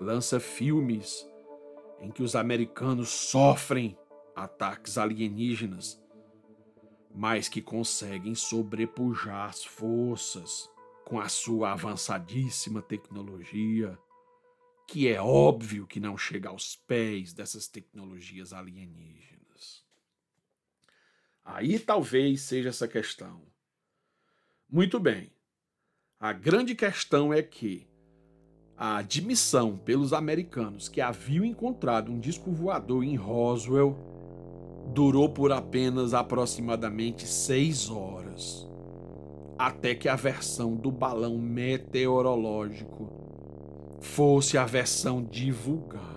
lança 0.00 0.38
filmes 0.38 1.26
em 2.00 2.10
que 2.10 2.22
os 2.22 2.36
americanos 2.36 3.08
sofrem 3.08 3.98
ataques 4.34 4.96
alienígenas 4.96 6.00
mas 7.14 7.48
que 7.48 7.60
conseguem 7.60 8.34
sobrepujar 8.34 9.48
as 9.48 9.64
forças 9.64 10.70
com 11.04 11.18
a 11.18 11.28
sua 11.28 11.72
avançadíssima 11.72 12.80
tecnologia, 12.80 13.98
que 14.90 15.06
é 15.06 15.22
óbvio 15.22 15.86
que 15.86 16.00
não 16.00 16.18
chega 16.18 16.48
aos 16.48 16.74
pés 16.74 17.32
dessas 17.32 17.68
tecnologias 17.68 18.52
alienígenas. 18.52 19.84
Aí 21.44 21.78
talvez 21.78 22.40
seja 22.40 22.70
essa 22.70 22.88
questão. 22.88 23.40
Muito 24.68 24.98
bem. 24.98 25.32
A 26.18 26.32
grande 26.32 26.74
questão 26.74 27.32
é 27.32 27.40
que 27.40 27.88
a 28.76 28.96
admissão 28.96 29.78
pelos 29.78 30.12
americanos 30.12 30.88
que 30.88 31.00
haviam 31.00 31.44
encontrado 31.44 32.10
um 32.10 32.18
disco 32.18 32.50
voador 32.50 33.04
em 33.04 33.14
Roswell 33.14 33.96
durou 34.92 35.32
por 35.32 35.52
apenas 35.52 36.14
aproximadamente 36.14 37.28
seis 37.28 37.88
horas, 37.88 38.68
até 39.56 39.94
que 39.94 40.08
a 40.08 40.16
versão 40.16 40.74
do 40.74 40.90
balão 40.90 41.38
meteorológico 41.38 43.19
fosse 44.00 44.56
a 44.58 44.64
versão 44.64 45.22
divulgada. 45.22 46.08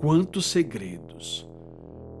Quantos 0.00 0.46
segredos, 0.46 1.48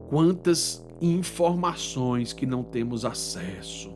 quantas 0.08 0.84
informações 1.00 2.32
que 2.32 2.46
não 2.46 2.62
temos 2.62 3.04
acesso. 3.04 3.92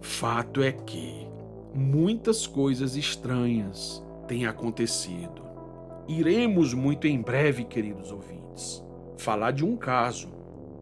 Fato 0.00 0.62
é 0.62 0.72
que 0.72 1.26
muitas 1.74 2.46
coisas 2.46 2.96
estranhas 2.96 4.04
têm 4.28 4.46
acontecido. 4.46 5.42
Iremos 6.08 6.74
muito 6.74 7.06
em 7.06 7.20
breve, 7.20 7.64
queridos 7.64 8.10
ouvintes 8.10 8.42
falar 9.22 9.52
de 9.52 9.64
um 9.64 9.76
caso, 9.76 10.28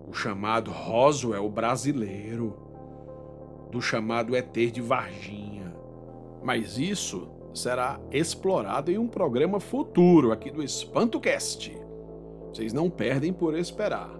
o 0.08 0.14
chamado 0.14 0.70
Roswell 0.70 1.48
brasileiro, 1.50 2.56
do 3.70 3.82
chamado 3.82 4.34
ET 4.34 4.52
de 4.52 4.80
Varginha. 4.80 5.76
Mas 6.42 6.78
isso 6.78 7.28
será 7.52 8.00
explorado 8.10 8.90
em 8.90 8.98
um 8.98 9.08
programa 9.08 9.58
futuro 9.60 10.32
aqui 10.32 10.50
do 10.50 10.62
EspantoCast. 10.62 11.76
Vocês 12.52 12.72
não 12.72 12.88
perdem 12.90 13.32
por 13.32 13.56
esperar. 13.56 14.10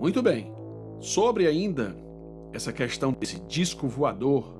Muito 0.00 0.22
bem. 0.22 0.52
Sobre 1.00 1.46
ainda 1.46 1.96
essa 2.52 2.72
questão 2.72 3.12
desse 3.12 3.38
disco 3.40 3.86
voador 3.86 4.54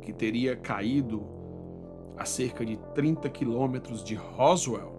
que 0.00 0.12
teria 0.12 0.56
caído 0.56 1.22
a 2.16 2.24
cerca 2.24 2.64
de 2.64 2.76
30 2.94 3.28
quilômetros 3.30 4.02
de 4.02 4.14
Roswell, 4.14 4.92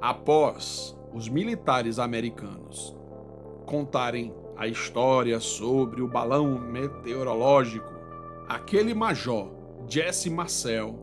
após 0.00 0.96
os 1.12 1.28
militares 1.28 1.98
americanos 1.98 2.96
contarem 3.66 4.34
a 4.56 4.66
história 4.66 5.40
sobre 5.40 6.02
o 6.02 6.08
balão 6.08 6.58
meteorológico, 6.58 7.92
aquele 8.48 8.94
major 8.94 9.59
Jesse 9.88 10.30
Marcel 10.30 10.94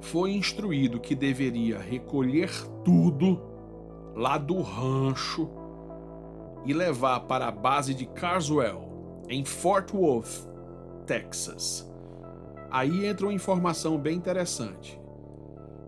foi 0.00 0.32
instruído 0.32 1.00
que 1.00 1.14
deveria 1.14 1.78
recolher 1.78 2.50
tudo 2.84 3.40
lá 4.14 4.36
do 4.36 4.60
rancho 4.60 5.48
e 6.64 6.72
levar 6.72 7.20
para 7.20 7.48
a 7.48 7.50
base 7.50 7.94
de 7.94 8.06
Carswell, 8.06 9.24
em 9.28 9.44
Fort 9.44 9.92
Worth, 9.94 10.46
Texas. 11.06 11.88
Aí 12.70 13.06
entra 13.06 13.26
uma 13.26 13.32
informação 13.32 13.98
bem 13.98 14.16
interessante. 14.16 15.00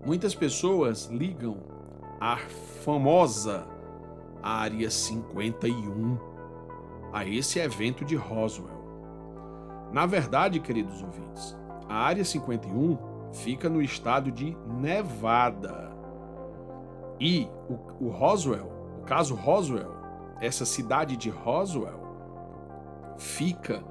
Muitas 0.05 0.35
pessoas 0.35 1.05
ligam 1.05 1.57
a 2.19 2.37
famosa 2.83 3.67
Área 4.41 4.89
51 4.89 6.17
a 7.11 7.25
esse 7.25 7.59
evento 7.59 8.05
de 8.05 8.15
Roswell. 8.15 8.85
Na 9.91 10.05
verdade, 10.05 10.59
queridos 10.59 11.01
ouvintes, 11.01 11.57
a 11.87 11.95
Área 11.95 12.23
51 12.23 12.97
fica 13.33 13.69
no 13.69 13.81
estado 13.81 14.31
de 14.31 14.55
Nevada. 14.67 15.91
E 17.19 17.47
o, 17.69 18.05
o 18.05 18.09
Roswell, 18.09 18.71
o 18.99 19.03
caso 19.03 19.35
Roswell, 19.35 19.93
essa 20.41 20.65
cidade 20.65 21.15
de 21.15 21.29
Roswell, 21.29 22.03
fica 23.17 23.83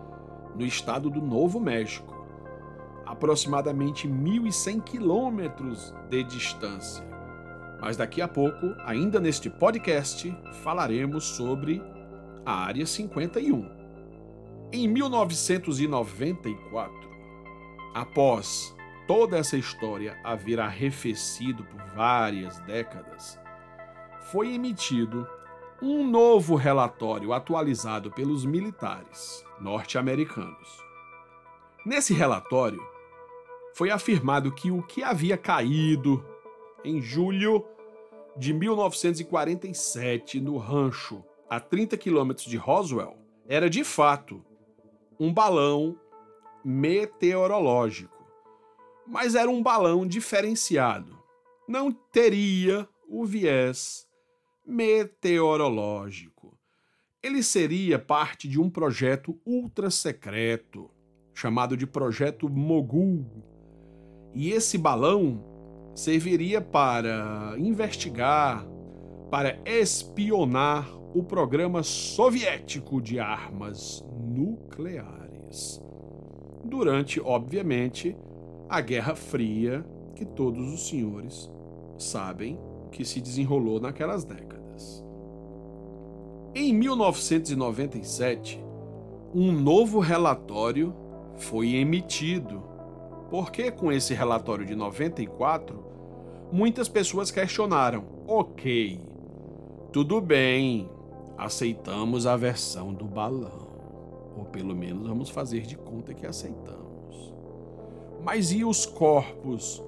no 0.54 0.64
estado 0.64 1.11
do 1.11 1.20
Novo 1.20 1.61
México, 1.61 2.14
aproximadamente 3.07 4.09
1.100 4.09 4.83
quilômetros 4.83 5.94
de 6.09 6.22
distância. 6.24 7.04
Mas 7.80 7.96
daqui 7.96 8.22
a 8.22 8.28
pouco, 8.28 8.72
ainda 8.85 9.20
neste 9.20 9.50
podcast, 9.50 10.33
falaremos 10.62 11.24
sobre 11.24 11.83
a 12.46 12.64
Área 12.64 12.87
51. 12.87 13.68
Em 14.72 14.88
1994, 14.88 17.13
após 17.94 18.76
toda 19.07 19.38
essa 19.38 19.57
história 19.57 20.18
haver 20.24 20.59
arrefecido 20.61 21.64
por 21.64 21.80
várias 21.94 22.59
décadas, 22.61 23.38
foi 24.33 24.52
emitido 24.52 25.26
um 25.80 26.04
novo 26.04 26.57
relatório 26.57 27.33
atualizado 27.33 28.11
pelos 28.11 28.44
militares 28.44 29.44
norte-americanos. 29.61 30.83
Nesse 31.87 32.14
relatório, 32.14 32.83
foi 33.74 33.90
afirmado 33.90 34.52
que 34.52 34.70
o 34.70 34.83
que 34.83 35.02
havia 35.02 35.37
caído 35.37 36.24
em 36.85 37.00
julho 37.00 37.64
de 38.37 38.52
1947 38.52 40.40
no 40.40 40.57
rancho 40.57 41.22
a 41.48 41.61
30 41.61 41.96
quilômetros 41.96 42.46
de 42.46 42.57
Roswell 42.57 43.16
era 43.46 43.68
de 43.68 43.85
fato 43.85 44.44
um 45.20 45.33
balão 45.33 45.98
meteorológico, 46.64 48.24
mas 49.07 49.35
era 49.35 49.50
um 49.50 49.62
balão 49.62 50.07
diferenciado. 50.07 51.18
Não 51.68 51.92
teria 51.92 52.88
o 53.09 53.24
viés 53.24 54.09
meteorológico. 54.66 56.59
Ele 57.22 57.42
seria 57.42 57.98
parte 57.98 58.48
de 58.48 58.61
um 58.61 58.70
projeto 58.70 59.38
ultra 59.46 59.90
secreto 59.90 60.90
chamado 61.35 61.77
de 61.77 61.87
Projeto 61.87 62.48
Mogul. 62.48 63.27
E 64.33 64.50
esse 64.50 64.79
balão 64.79 65.44
serviria 65.94 66.61
para 66.61 67.55
investigar, 67.59 68.66
para 69.31 69.61
espionar 69.64 70.88
o 71.14 71.22
programa 71.22 71.83
soviético 71.83 73.00
de 73.00 73.18
armas 73.18 74.05
nucleares. 74.12 75.84
Durante, 76.64 77.20
obviamente, 77.20 78.16
a 78.68 78.81
Guerra 78.81 79.14
Fria, 79.14 79.85
que 80.14 80.24
todos 80.24 80.72
os 80.72 80.88
senhores 80.88 81.50
sabem 81.98 82.59
que 82.90 83.05
se 83.05 83.20
desenrolou 83.20 83.79
naquelas 83.81 84.24
décadas. 84.24 85.05
Em 86.55 86.72
1997, 86.72 88.64
um 89.35 89.50
novo 89.53 89.98
relatório 89.98 90.94
foi 91.37 91.74
emitido. 91.74 92.62
Porque 93.31 93.70
com 93.70 93.90
esse 93.90 94.14
relatório 94.14 94.64
de 94.64 94.74
94, 94.77 95.85
muitas 96.53 96.88
pessoas 96.88 97.31
questionaram: 97.31 98.05
ok, 98.27 99.00
tudo 99.92 100.20
bem, 100.20 100.88
aceitamos 101.37 102.27
a 102.27 102.37
versão 102.37 102.94
do 102.94 103.05
balão. 103.05 103.63
Ou 104.37 104.44
pelo 104.44 104.75
menos 104.75 105.07
vamos 105.07 105.31
fazer 105.31 105.62
de 105.62 105.77
conta 105.77 106.14
que 106.14 106.27
aceitamos. 106.27 107.35
Mas 108.23 108.53
e 108.53 108.64
os 108.64 108.87
corpos? 108.87 109.83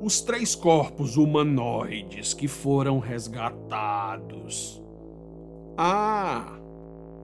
Os 0.00 0.20
três 0.20 0.54
corpos 0.54 1.16
humanoides 1.16 2.34
que 2.34 2.46
foram 2.46 2.98
resgatados? 2.98 4.82
Ah, 5.76 6.58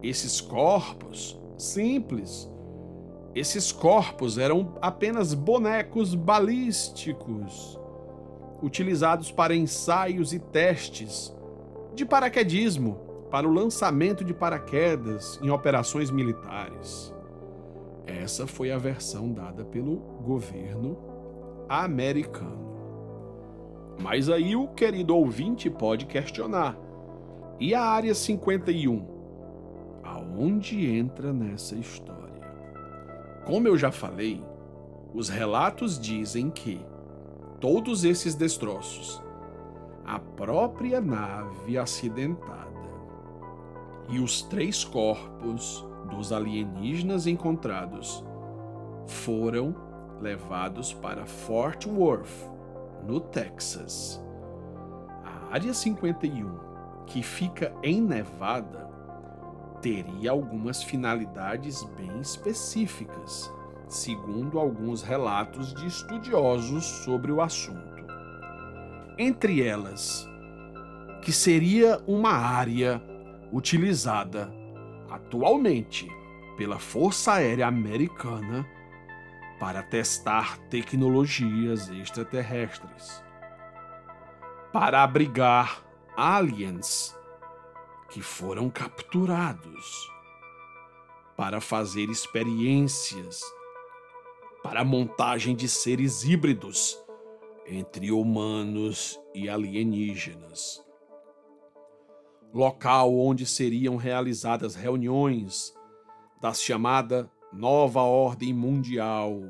esses 0.02 0.40
corpos 0.40 1.38
simples 1.56 2.50
esses 3.34 3.72
corpos 3.72 4.38
eram 4.38 4.76
apenas 4.80 5.34
bonecos 5.34 6.14
balísticos, 6.14 7.78
utilizados 8.62 9.32
para 9.32 9.56
ensaios 9.56 10.32
e 10.32 10.38
testes 10.38 11.34
de 11.96 12.04
paraquedismo 12.06 12.96
para 13.34 13.48
o 13.48 13.52
lançamento 13.52 14.24
de 14.24 14.32
paraquedas 14.32 15.40
em 15.42 15.50
operações 15.50 16.08
militares. 16.08 17.12
Essa 18.06 18.46
foi 18.46 18.70
a 18.70 18.78
versão 18.78 19.32
dada 19.32 19.64
pelo 19.64 19.96
governo 20.22 20.96
americano. 21.68 23.96
Mas 24.00 24.28
aí 24.28 24.54
o 24.54 24.68
querido 24.68 25.16
ouvinte 25.16 25.68
pode 25.68 26.06
questionar: 26.06 26.78
e 27.58 27.74
a 27.74 27.82
Área 27.82 28.14
51? 28.14 29.04
Aonde 30.04 30.88
entra 30.88 31.32
nessa 31.32 31.74
história? 31.74 32.40
Como 33.44 33.66
eu 33.66 33.76
já 33.76 33.90
falei, 33.90 34.44
os 35.12 35.28
relatos 35.28 35.98
dizem 35.98 36.50
que 36.50 36.80
todos 37.58 38.04
esses 38.04 38.36
destroços, 38.36 39.20
a 40.04 40.20
própria 40.20 41.00
nave 41.00 41.76
acidentada 41.76 42.73
e 44.08 44.18
os 44.18 44.42
três 44.42 44.84
corpos 44.84 45.84
dos 46.10 46.32
alienígenas 46.32 47.26
encontrados 47.26 48.24
foram 49.06 49.74
levados 50.20 50.92
para 50.92 51.26
Fort 51.26 51.86
Worth, 51.86 52.50
no 53.06 53.20
Texas. 53.20 54.22
A 55.24 55.54
Área 55.54 55.74
51, 55.74 56.58
que 57.06 57.22
fica 57.22 57.74
em 57.82 58.00
Nevada, 58.00 58.88
teria 59.82 60.30
algumas 60.30 60.82
finalidades 60.82 61.82
bem 61.96 62.20
específicas, 62.20 63.52
segundo 63.86 64.58
alguns 64.58 65.02
relatos 65.02 65.74
de 65.74 65.86
estudiosos 65.86 66.84
sobre 66.84 67.30
o 67.30 67.42
assunto. 67.42 68.04
Entre 69.18 69.62
elas, 69.62 70.26
que 71.20 71.32
seria 71.32 72.00
uma 72.06 72.32
área 72.32 73.00
utilizada 73.54 74.52
atualmente 75.08 76.08
pela 76.56 76.78
Força 76.78 77.34
Aérea 77.34 77.68
Americana 77.68 78.68
para 79.60 79.80
testar 79.80 80.58
tecnologias 80.68 81.88
extraterrestres, 81.88 83.22
para 84.72 85.04
abrigar 85.04 85.84
aliens 86.16 87.16
que 88.10 88.20
foram 88.20 88.68
capturados 88.68 90.12
para 91.36 91.60
fazer 91.60 92.10
experiências 92.10 93.40
para 94.62 94.84
montagem 94.84 95.54
de 95.54 95.68
seres 95.68 96.24
híbridos 96.24 96.98
entre 97.66 98.10
humanos 98.10 99.20
e 99.34 99.48
alienígenas. 99.48 100.83
Local 102.54 103.12
onde 103.18 103.44
seriam 103.44 103.96
realizadas 103.96 104.76
reuniões 104.76 105.74
da 106.40 106.54
chamada 106.54 107.28
Nova 107.52 108.02
Ordem 108.02 108.52
Mundial. 108.54 109.40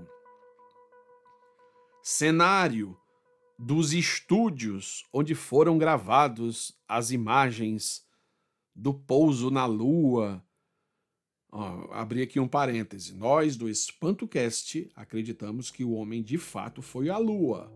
Cenário 2.02 2.96
dos 3.58 3.92
estúdios 3.92 5.04
onde 5.12 5.34
foram 5.34 5.76
gravados 5.76 6.80
as 6.88 7.10
imagens 7.10 8.06
do 8.74 8.94
pouso 8.94 9.50
na 9.50 9.66
Lua. 9.66 10.42
Ó, 11.52 11.92
abri 11.92 12.22
aqui 12.22 12.40
um 12.40 12.48
parêntese. 12.48 13.14
Nós, 13.14 13.54
do 13.54 13.68
EspantoCast, 13.68 14.90
acreditamos 14.96 15.70
que 15.70 15.84
o 15.84 15.92
homem 15.92 16.22
de 16.22 16.38
fato 16.38 16.80
foi 16.80 17.10
à 17.10 17.18
Lua. 17.18 17.70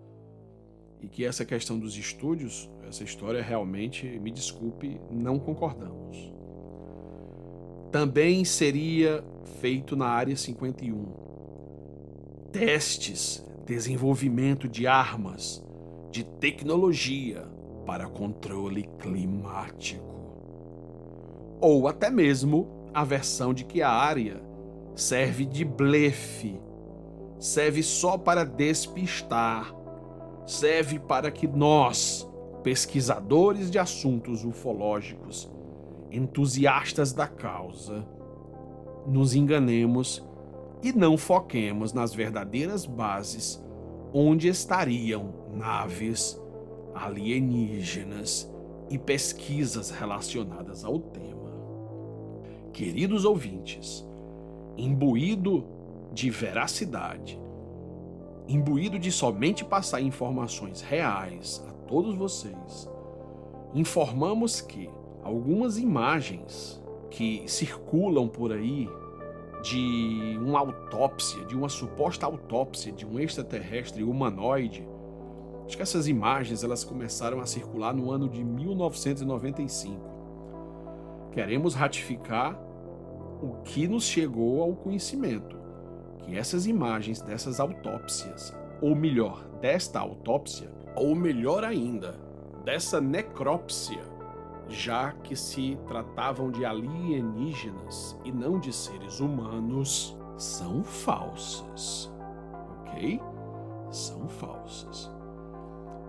E 1.00 1.08
que 1.08 1.24
essa 1.24 1.44
questão 1.44 1.78
dos 1.78 1.96
estúdios, 1.96 2.68
essa 2.88 3.04
história 3.04 3.42
realmente, 3.42 4.06
me 4.20 4.30
desculpe, 4.30 5.00
não 5.10 5.38
concordamos. 5.38 6.32
Também 7.92 8.44
seria 8.44 9.24
feito 9.60 9.96
na 9.96 10.06
Área 10.06 10.36
51 10.36 11.28
testes, 12.52 13.44
desenvolvimento 13.66 14.68
de 14.68 14.86
armas, 14.86 15.64
de 16.10 16.24
tecnologia 16.24 17.46
para 17.86 18.06
controle 18.06 18.88
climático 18.98 20.08
ou 21.60 21.88
até 21.88 22.10
mesmo 22.10 22.68
a 22.92 23.04
versão 23.04 23.52
de 23.52 23.64
que 23.64 23.82
a 23.82 23.90
área 23.90 24.40
serve 24.94 25.44
de 25.44 25.64
blefe, 25.64 26.60
serve 27.38 27.82
só 27.82 28.16
para 28.16 28.44
despistar, 28.44 29.74
serve 30.48 30.98
para 30.98 31.30
que 31.30 31.46
nós, 31.46 32.26
pesquisadores 32.62 33.70
de 33.70 33.78
assuntos 33.78 34.44
ufológicos, 34.44 35.50
entusiastas 36.10 37.12
da 37.12 37.26
causa, 37.26 38.06
nos 39.06 39.34
enganemos 39.34 40.26
e 40.82 40.90
não 40.92 41.18
foquemos 41.18 41.92
nas 41.92 42.14
verdadeiras 42.14 42.86
bases 42.86 43.62
onde 44.12 44.48
estariam 44.48 45.34
naves 45.52 46.40
alienígenas 46.94 48.50
e 48.88 48.96
pesquisas 48.96 49.90
relacionadas 49.90 50.82
ao 50.82 50.98
tema. 50.98 51.52
Queridos 52.72 53.26
ouvintes, 53.26 54.06
imbuído 54.78 55.64
de 56.12 56.30
veracidade, 56.30 57.38
imbuído 58.48 58.98
de 58.98 59.12
somente 59.12 59.64
passar 59.64 60.00
informações 60.00 60.80
reais 60.80 61.62
a 61.68 61.72
todos 61.86 62.16
vocês, 62.16 62.88
informamos 63.74 64.60
que 64.60 64.88
algumas 65.22 65.78
imagens 65.78 66.82
que 67.10 67.42
circulam 67.46 68.26
por 68.26 68.52
aí 68.52 68.88
de 69.62 70.38
uma 70.40 70.60
autópsia, 70.60 71.44
de 71.44 71.56
uma 71.56 71.68
suposta 71.68 72.24
autópsia 72.24 72.92
de 72.92 73.04
um 73.04 73.18
extraterrestre 73.18 74.02
humanoide. 74.02 74.88
Acho 75.66 75.76
que 75.76 75.82
essas 75.82 76.08
imagens 76.08 76.64
elas 76.64 76.84
começaram 76.84 77.40
a 77.40 77.46
circular 77.46 77.92
no 77.92 78.10
ano 78.10 78.28
de 78.28 78.42
1995. 78.42 80.00
Queremos 81.32 81.74
ratificar 81.74 82.58
o 83.42 83.60
que 83.62 83.86
nos 83.86 84.04
chegou 84.04 84.62
ao 84.62 84.74
conhecimento, 84.74 85.57
que 86.28 86.36
essas 86.36 86.66
imagens 86.66 87.22
dessas 87.22 87.58
autópsias, 87.58 88.54
ou 88.82 88.94
melhor, 88.94 89.48
desta 89.62 89.98
autópsia, 89.98 90.70
ou 90.94 91.14
melhor 91.14 91.64
ainda, 91.64 92.20
dessa 92.64 93.00
necrópsia, 93.00 94.02
já 94.68 95.12
que 95.12 95.34
se 95.34 95.78
tratavam 95.86 96.50
de 96.50 96.66
alienígenas 96.66 98.18
e 98.24 98.30
não 98.30 98.58
de 98.58 98.74
seres 98.74 99.20
humanos, 99.20 100.18
são 100.36 100.84
falsas. 100.84 102.12
Ok? 102.80 103.22
São 103.90 104.28
falsas. 104.28 105.10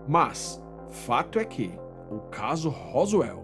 Mas, 0.05 0.61
fato 0.89 1.39
é 1.39 1.45
que 1.45 1.71
o 2.11 2.19
caso 2.29 2.67
Roswell 2.67 3.41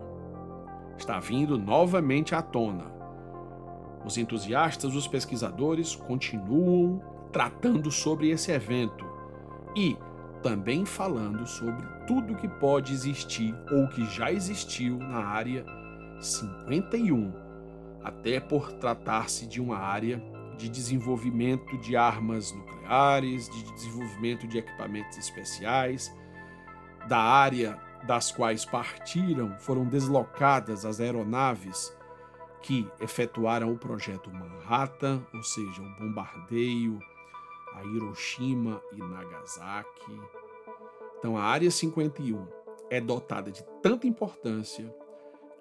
está 0.98 1.22
vindo 1.22 1.58
novamente 1.58 2.36
à 2.36 2.42
tona. 2.42 2.95
Os 4.06 4.18
entusiastas, 4.18 4.96
os 4.96 5.08
pesquisadores 5.08 5.96
continuam 5.96 7.02
tratando 7.32 7.92
sobre 7.92 8.30
esse 8.30 8.52
evento 8.52 9.06
e 9.76 9.98
também 10.44 10.86
falando 10.86 11.46
sobre 11.48 11.84
tudo 12.06 12.36
que 12.36 12.48
pode 12.48 12.94
existir 12.94 13.54
ou 13.72 13.88
que 13.88 14.06
já 14.06 14.32
existiu 14.32 14.98
na 15.00 15.26
área 15.26 15.66
51, 16.20 17.34
até 18.04 18.40
por 18.40 18.72
tratar-se 18.74 19.48
de 19.48 19.60
uma 19.60 19.78
área 19.78 20.22
de 20.56 20.70
desenvolvimento 20.70 21.78
de 21.80 21.98
armas 21.98 22.54
nucleares, 22.54 23.50
de 23.50 23.74
desenvolvimento 23.74 24.48
de 24.48 24.60
equipamentos 24.60 25.18
especiais, 25.18 26.16
da 27.08 27.20
área 27.20 27.78
das 28.06 28.32
quais 28.32 28.64
partiram, 28.64 29.58
foram 29.60 29.86
deslocadas 29.86 30.86
as 30.86 31.00
aeronaves 31.00 31.92
que 32.66 32.90
efetuaram 33.00 33.72
o 33.72 33.78
projeto 33.78 34.32
Manhattan, 34.32 35.24
ou 35.34 35.44
seja, 35.44 35.84
o 35.84 35.96
bombardeio 36.00 37.00
a 37.76 37.84
Hiroshima 37.84 38.82
e 38.94 38.98
Nagasaki. 38.98 40.20
Então 41.20 41.38
a 41.38 41.44
Área 41.44 41.70
51 41.70 42.48
é 42.90 43.02
dotada 43.02 43.52
de 43.52 43.64
tanta 43.82 44.08
importância 44.08 44.94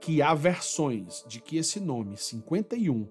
que 0.00 0.22
há 0.22 0.32
versões 0.32 1.24
de 1.26 1.40
que 1.40 1.56
esse 1.56 1.80
nome 1.80 2.16
51 2.16 3.08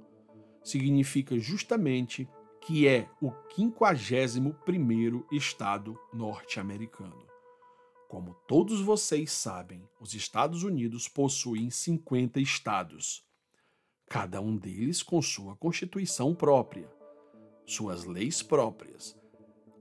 significa 0.63 1.38
justamente 1.38 2.27
que 2.62 2.88
é 2.88 3.10
o 3.21 3.29
51º 3.58 5.25
estado 5.32 5.99
norte-americano. 6.13 7.27
Como 8.08 8.36
todos 8.47 8.79
vocês 8.79 9.32
sabem, 9.32 9.84
os 9.99 10.13
Estados 10.13 10.63
Unidos 10.63 11.10
possuem 11.10 11.69
50 11.69 12.39
estados, 12.39 13.22
cada 14.13 14.39
um 14.39 14.56
deles 14.56 15.02
com 15.02 15.19
sua 15.23 15.56
constituição 15.56 16.36
própria 16.36 16.88
suas 17.65 18.06
leis 18.06 18.43
próprias. 18.43 19.17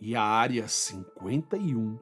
E 0.01 0.17
a 0.17 0.23
área 0.23 0.67
51, 0.67 1.99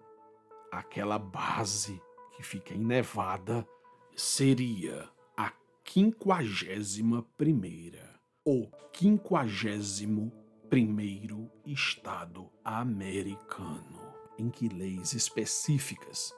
aquela 0.71 1.19
base 1.19 2.01
que 2.37 2.45
fica 2.45 2.73
em 2.73 2.85
Nevada, 2.85 3.66
seria 4.14 5.09
a 5.37 5.53
quinquagésima 5.83 7.27
primeira 7.37 8.21
ou 8.45 8.71
quinquagésimo 8.93 10.33
primeiro 10.69 11.51
estado 11.66 12.49
americano 12.64 14.14
em 14.38 14.49
que 14.49 14.69
leis 14.69 15.14
específicas 15.14 16.33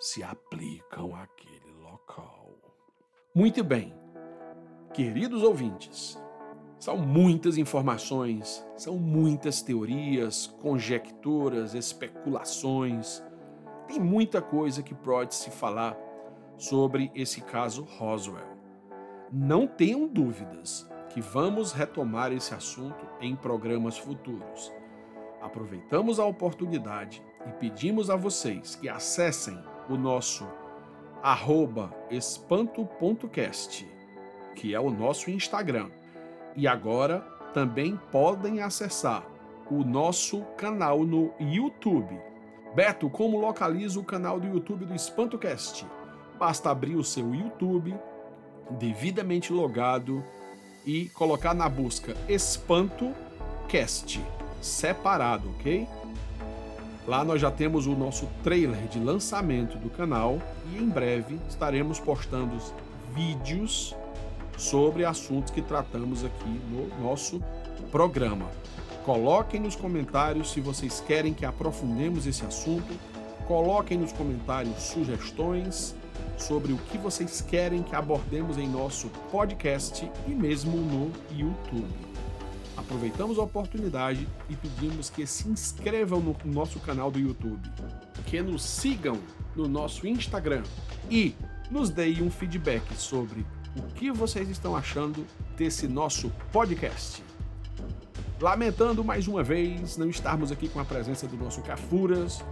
se 0.00 0.22
aplicam 0.22 1.14
àquele 1.14 1.70
local. 1.82 2.58
Muito 3.34 3.62
bem, 3.62 4.01
queridos 4.92 5.42
ouvintes, 5.42 6.20
são 6.78 6.98
muitas 6.98 7.56
informações, 7.58 8.64
são 8.76 8.98
muitas 8.98 9.62
teorias, 9.62 10.46
conjecturas, 10.60 11.74
especulações. 11.74 13.22
Tem 13.86 14.00
muita 14.00 14.42
coisa 14.42 14.82
que 14.82 14.94
pode 14.94 15.34
se 15.34 15.50
falar 15.50 15.96
sobre 16.56 17.10
esse 17.14 17.40
caso 17.40 17.84
Roswell. 17.84 18.56
Não 19.32 19.66
tenham 19.66 20.06
dúvidas 20.06 20.88
que 21.08 21.20
vamos 21.20 21.72
retomar 21.72 22.32
esse 22.32 22.52
assunto 22.52 23.06
em 23.20 23.36
programas 23.36 23.96
futuros. 23.96 24.72
Aproveitamos 25.40 26.18
a 26.18 26.24
oportunidade 26.24 27.22
e 27.46 27.52
pedimos 27.52 28.10
a 28.10 28.16
vocês 28.16 28.74
que 28.74 28.88
acessem 28.88 29.58
o 29.88 29.96
nosso 29.96 30.46
espanto.cast, 32.10 33.86
que 34.54 34.74
é 34.74 34.80
o 34.80 34.90
nosso 34.90 35.30
Instagram 35.30 35.88
e 36.56 36.66
agora 36.66 37.20
também 37.54 37.98
podem 38.10 38.60
acessar 38.60 39.24
o 39.70 39.84
nosso 39.84 40.42
canal 40.56 41.04
no 41.04 41.32
YouTube. 41.40 42.18
Beto, 42.74 43.08
como 43.10 43.40
localiza 43.40 44.00
o 44.00 44.04
canal 44.04 44.40
do 44.40 44.46
YouTube 44.46 44.84
do 44.84 44.94
EspantoCast? 44.94 45.86
Basta 46.38 46.70
abrir 46.70 46.96
o 46.96 47.04
seu 47.04 47.34
YouTube, 47.34 47.94
devidamente 48.70 49.52
logado, 49.52 50.24
e 50.84 51.08
colocar 51.10 51.54
na 51.54 51.68
busca 51.68 52.16
EspantoCast, 52.28 54.20
separado, 54.60 55.50
ok? 55.50 55.86
Lá 57.06 57.24
nós 57.24 57.40
já 57.40 57.50
temos 57.50 57.86
o 57.86 57.92
nosso 57.92 58.28
trailer 58.42 58.86
de 58.88 58.98
lançamento 58.98 59.76
do 59.78 59.90
canal 59.90 60.38
e 60.72 60.78
em 60.78 60.88
breve 60.88 61.38
estaremos 61.48 61.98
postando 61.98 62.56
vídeos 63.14 63.94
sobre 64.62 65.04
assuntos 65.04 65.52
que 65.52 65.60
tratamos 65.60 66.24
aqui 66.24 66.60
no 66.70 66.86
nosso 67.02 67.42
programa. 67.90 68.48
Coloquem 69.04 69.60
nos 69.60 69.74
comentários 69.74 70.52
se 70.52 70.60
vocês 70.60 71.00
querem 71.00 71.34
que 71.34 71.44
aprofundemos 71.44 72.26
esse 72.26 72.44
assunto. 72.44 72.94
Coloquem 73.48 73.98
nos 73.98 74.12
comentários 74.12 74.80
sugestões 74.80 75.96
sobre 76.38 76.72
o 76.72 76.78
que 76.78 76.96
vocês 76.96 77.40
querem 77.40 77.82
que 77.82 77.94
abordemos 77.96 78.56
em 78.56 78.68
nosso 78.68 79.08
podcast 79.32 80.08
e 80.28 80.30
mesmo 80.30 80.76
no 80.76 81.10
YouTube. 81.36 81.88
Aproveitamos 82.76 83.38
a 83.38 83.42
oportunidade 83.42 84.28
e 84.48 84.54
pedimos 84.54 85.10
que 85.10 85.26
se 85.26 85.48
inscrevam 85.48 86.20
no 86.20 86.36
nosso 86.44 86.78
canal 86.78 87.10
do 87.10 87.18
YouTube, 87.18 87.68
que 88.26 88.40
nos 88.40 88.62
sigam 88.62 89.18
no 89.56 89.66
nosso 89.66 90.06
Instagram 90.06 90.62
e 91.10 91.34
nos 91.68 91.90
deem 91.90 92.22
um 92.22 92.30
feedback 92.30 92.82
sobre 92.94 93.44
o 93.76 93.82
que 93.94 94.10
vocês 94.10 94.48
estão 94.48 94.76
achando 94.76 95.26
desse 95.56 95.88
nosso 95.88 96.30
podcast. 96.52 97.22
Lamentando 98.40 99.04
mais 99.04 99.28
uma 99.28 99.42
vez 99.42 99.96
não 99.96 100.08
estarmos 100.08 100.50
aqui 100.50 100.68
com 100.68 100.80
a 100.80 100.84
presença 100.84 101.26
do 101.26 101.36
nosso 101.36 101.62
Cafuras, 101.62 102.44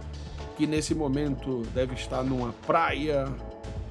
que 0.57 0.65
nesse 0.65 0.95
momento 0.95 1.63
deve 1.73 1.95
estar 1.95 2.23
numa 2.23 2.53
praia, 2.65 3.25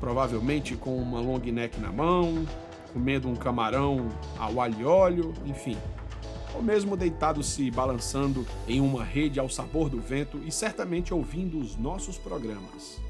provavelmente 0.01 0.77
com 0.77 0.97
uma 0.97 1.21
long 1.21 1.39
neck 1.39 1.79
na 1.79 1.93
mão, 1.93 2.47
comendo 2.93 3.29
um 3.29 3.37
camarão 3.37 4.09
ao 4.39 4.61
alho 4.61 4.81
e 4.81 4.85
óleo, 4.85 5.35
enfim. 5.45 5.77
Ou 6.55 6.63
mesmo 6.63 6.97
deitado 6.97 7.43
se 7.43 7.71
balançando 7.71 8.47
em 8.67 8.81
uma 8.81 9.05
rede 9.05 9.39
ao 9.39 9.49
sabor 9.49 9.89
do 9.89 10.01
vento 10.01 10.41
e 10.45 10.51
certamente 10.51 11.15
ouvindo 11.15 11.59
os 11.59 11.77
nossos 11.77 12.19
programas. 12.19 13.10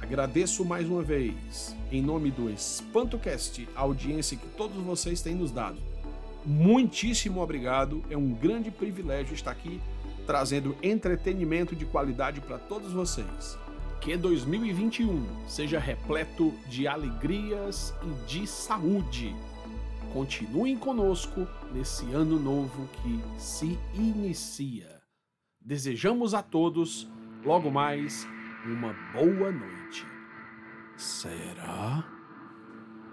Agradeço 0.00 0.64
mais 0.64 0.88
uma 0.88 1.02
vez, 1.02 1.74
em 1.90 2.02
nome 2.02 2.30
do 2.30 2.50
EspantoCast, 2.50 3.68
a 3.74 3.80
audiência 3.80 4.36
que 4.36 4.46
todos 4.48 4.76
vocês 4.76 5.22
têm 5.22 5.34
nos 5.34 5.50
dado. 5.50 5.78
Muitíssimo 6.44 7.40
obrigado, 7.42 8.04
é 8.10 8.16
um 8.16 8.32
grande 8.32 8.70
privilégio 8.70 9.34
estar 9.34 9.50
aqui 9.50 9.80
trazendo 10.26 10.76
entretenimento 10.82 11.74
de 11.74 11.84
qualidade 11.84 12.40
para 12.40 12.58
todos 12.58 12.92
vocês. 12.92 13.58
Que 14.00 14.16
2021 14.16 15.24
seja 15.48 15.78
repleto 15.78 16.52
de 16.68 16.86
alegrias 16.86 17.94
e 18.02 18.26
de 18.26 18.46
saúde, 18.46 19.34
continuem 20.12 20.76
conosco 20.76 21.46
nesse 21.72 22.04
ano 22.12 22.38
novo 22.38 22.88
que 23.02 23.20
se 23.38 23.78
inicia. 23.94 25.00
Desejamos 25.60 26.32
a 26.34 26.42
todos, 26.42 27.08
logo 27.44 27.70
mais, 27.70 28.26
uma 28.66 28.92
boa 29.12 29.52
noite. 29.52 30.06
Será? 30.96 32.15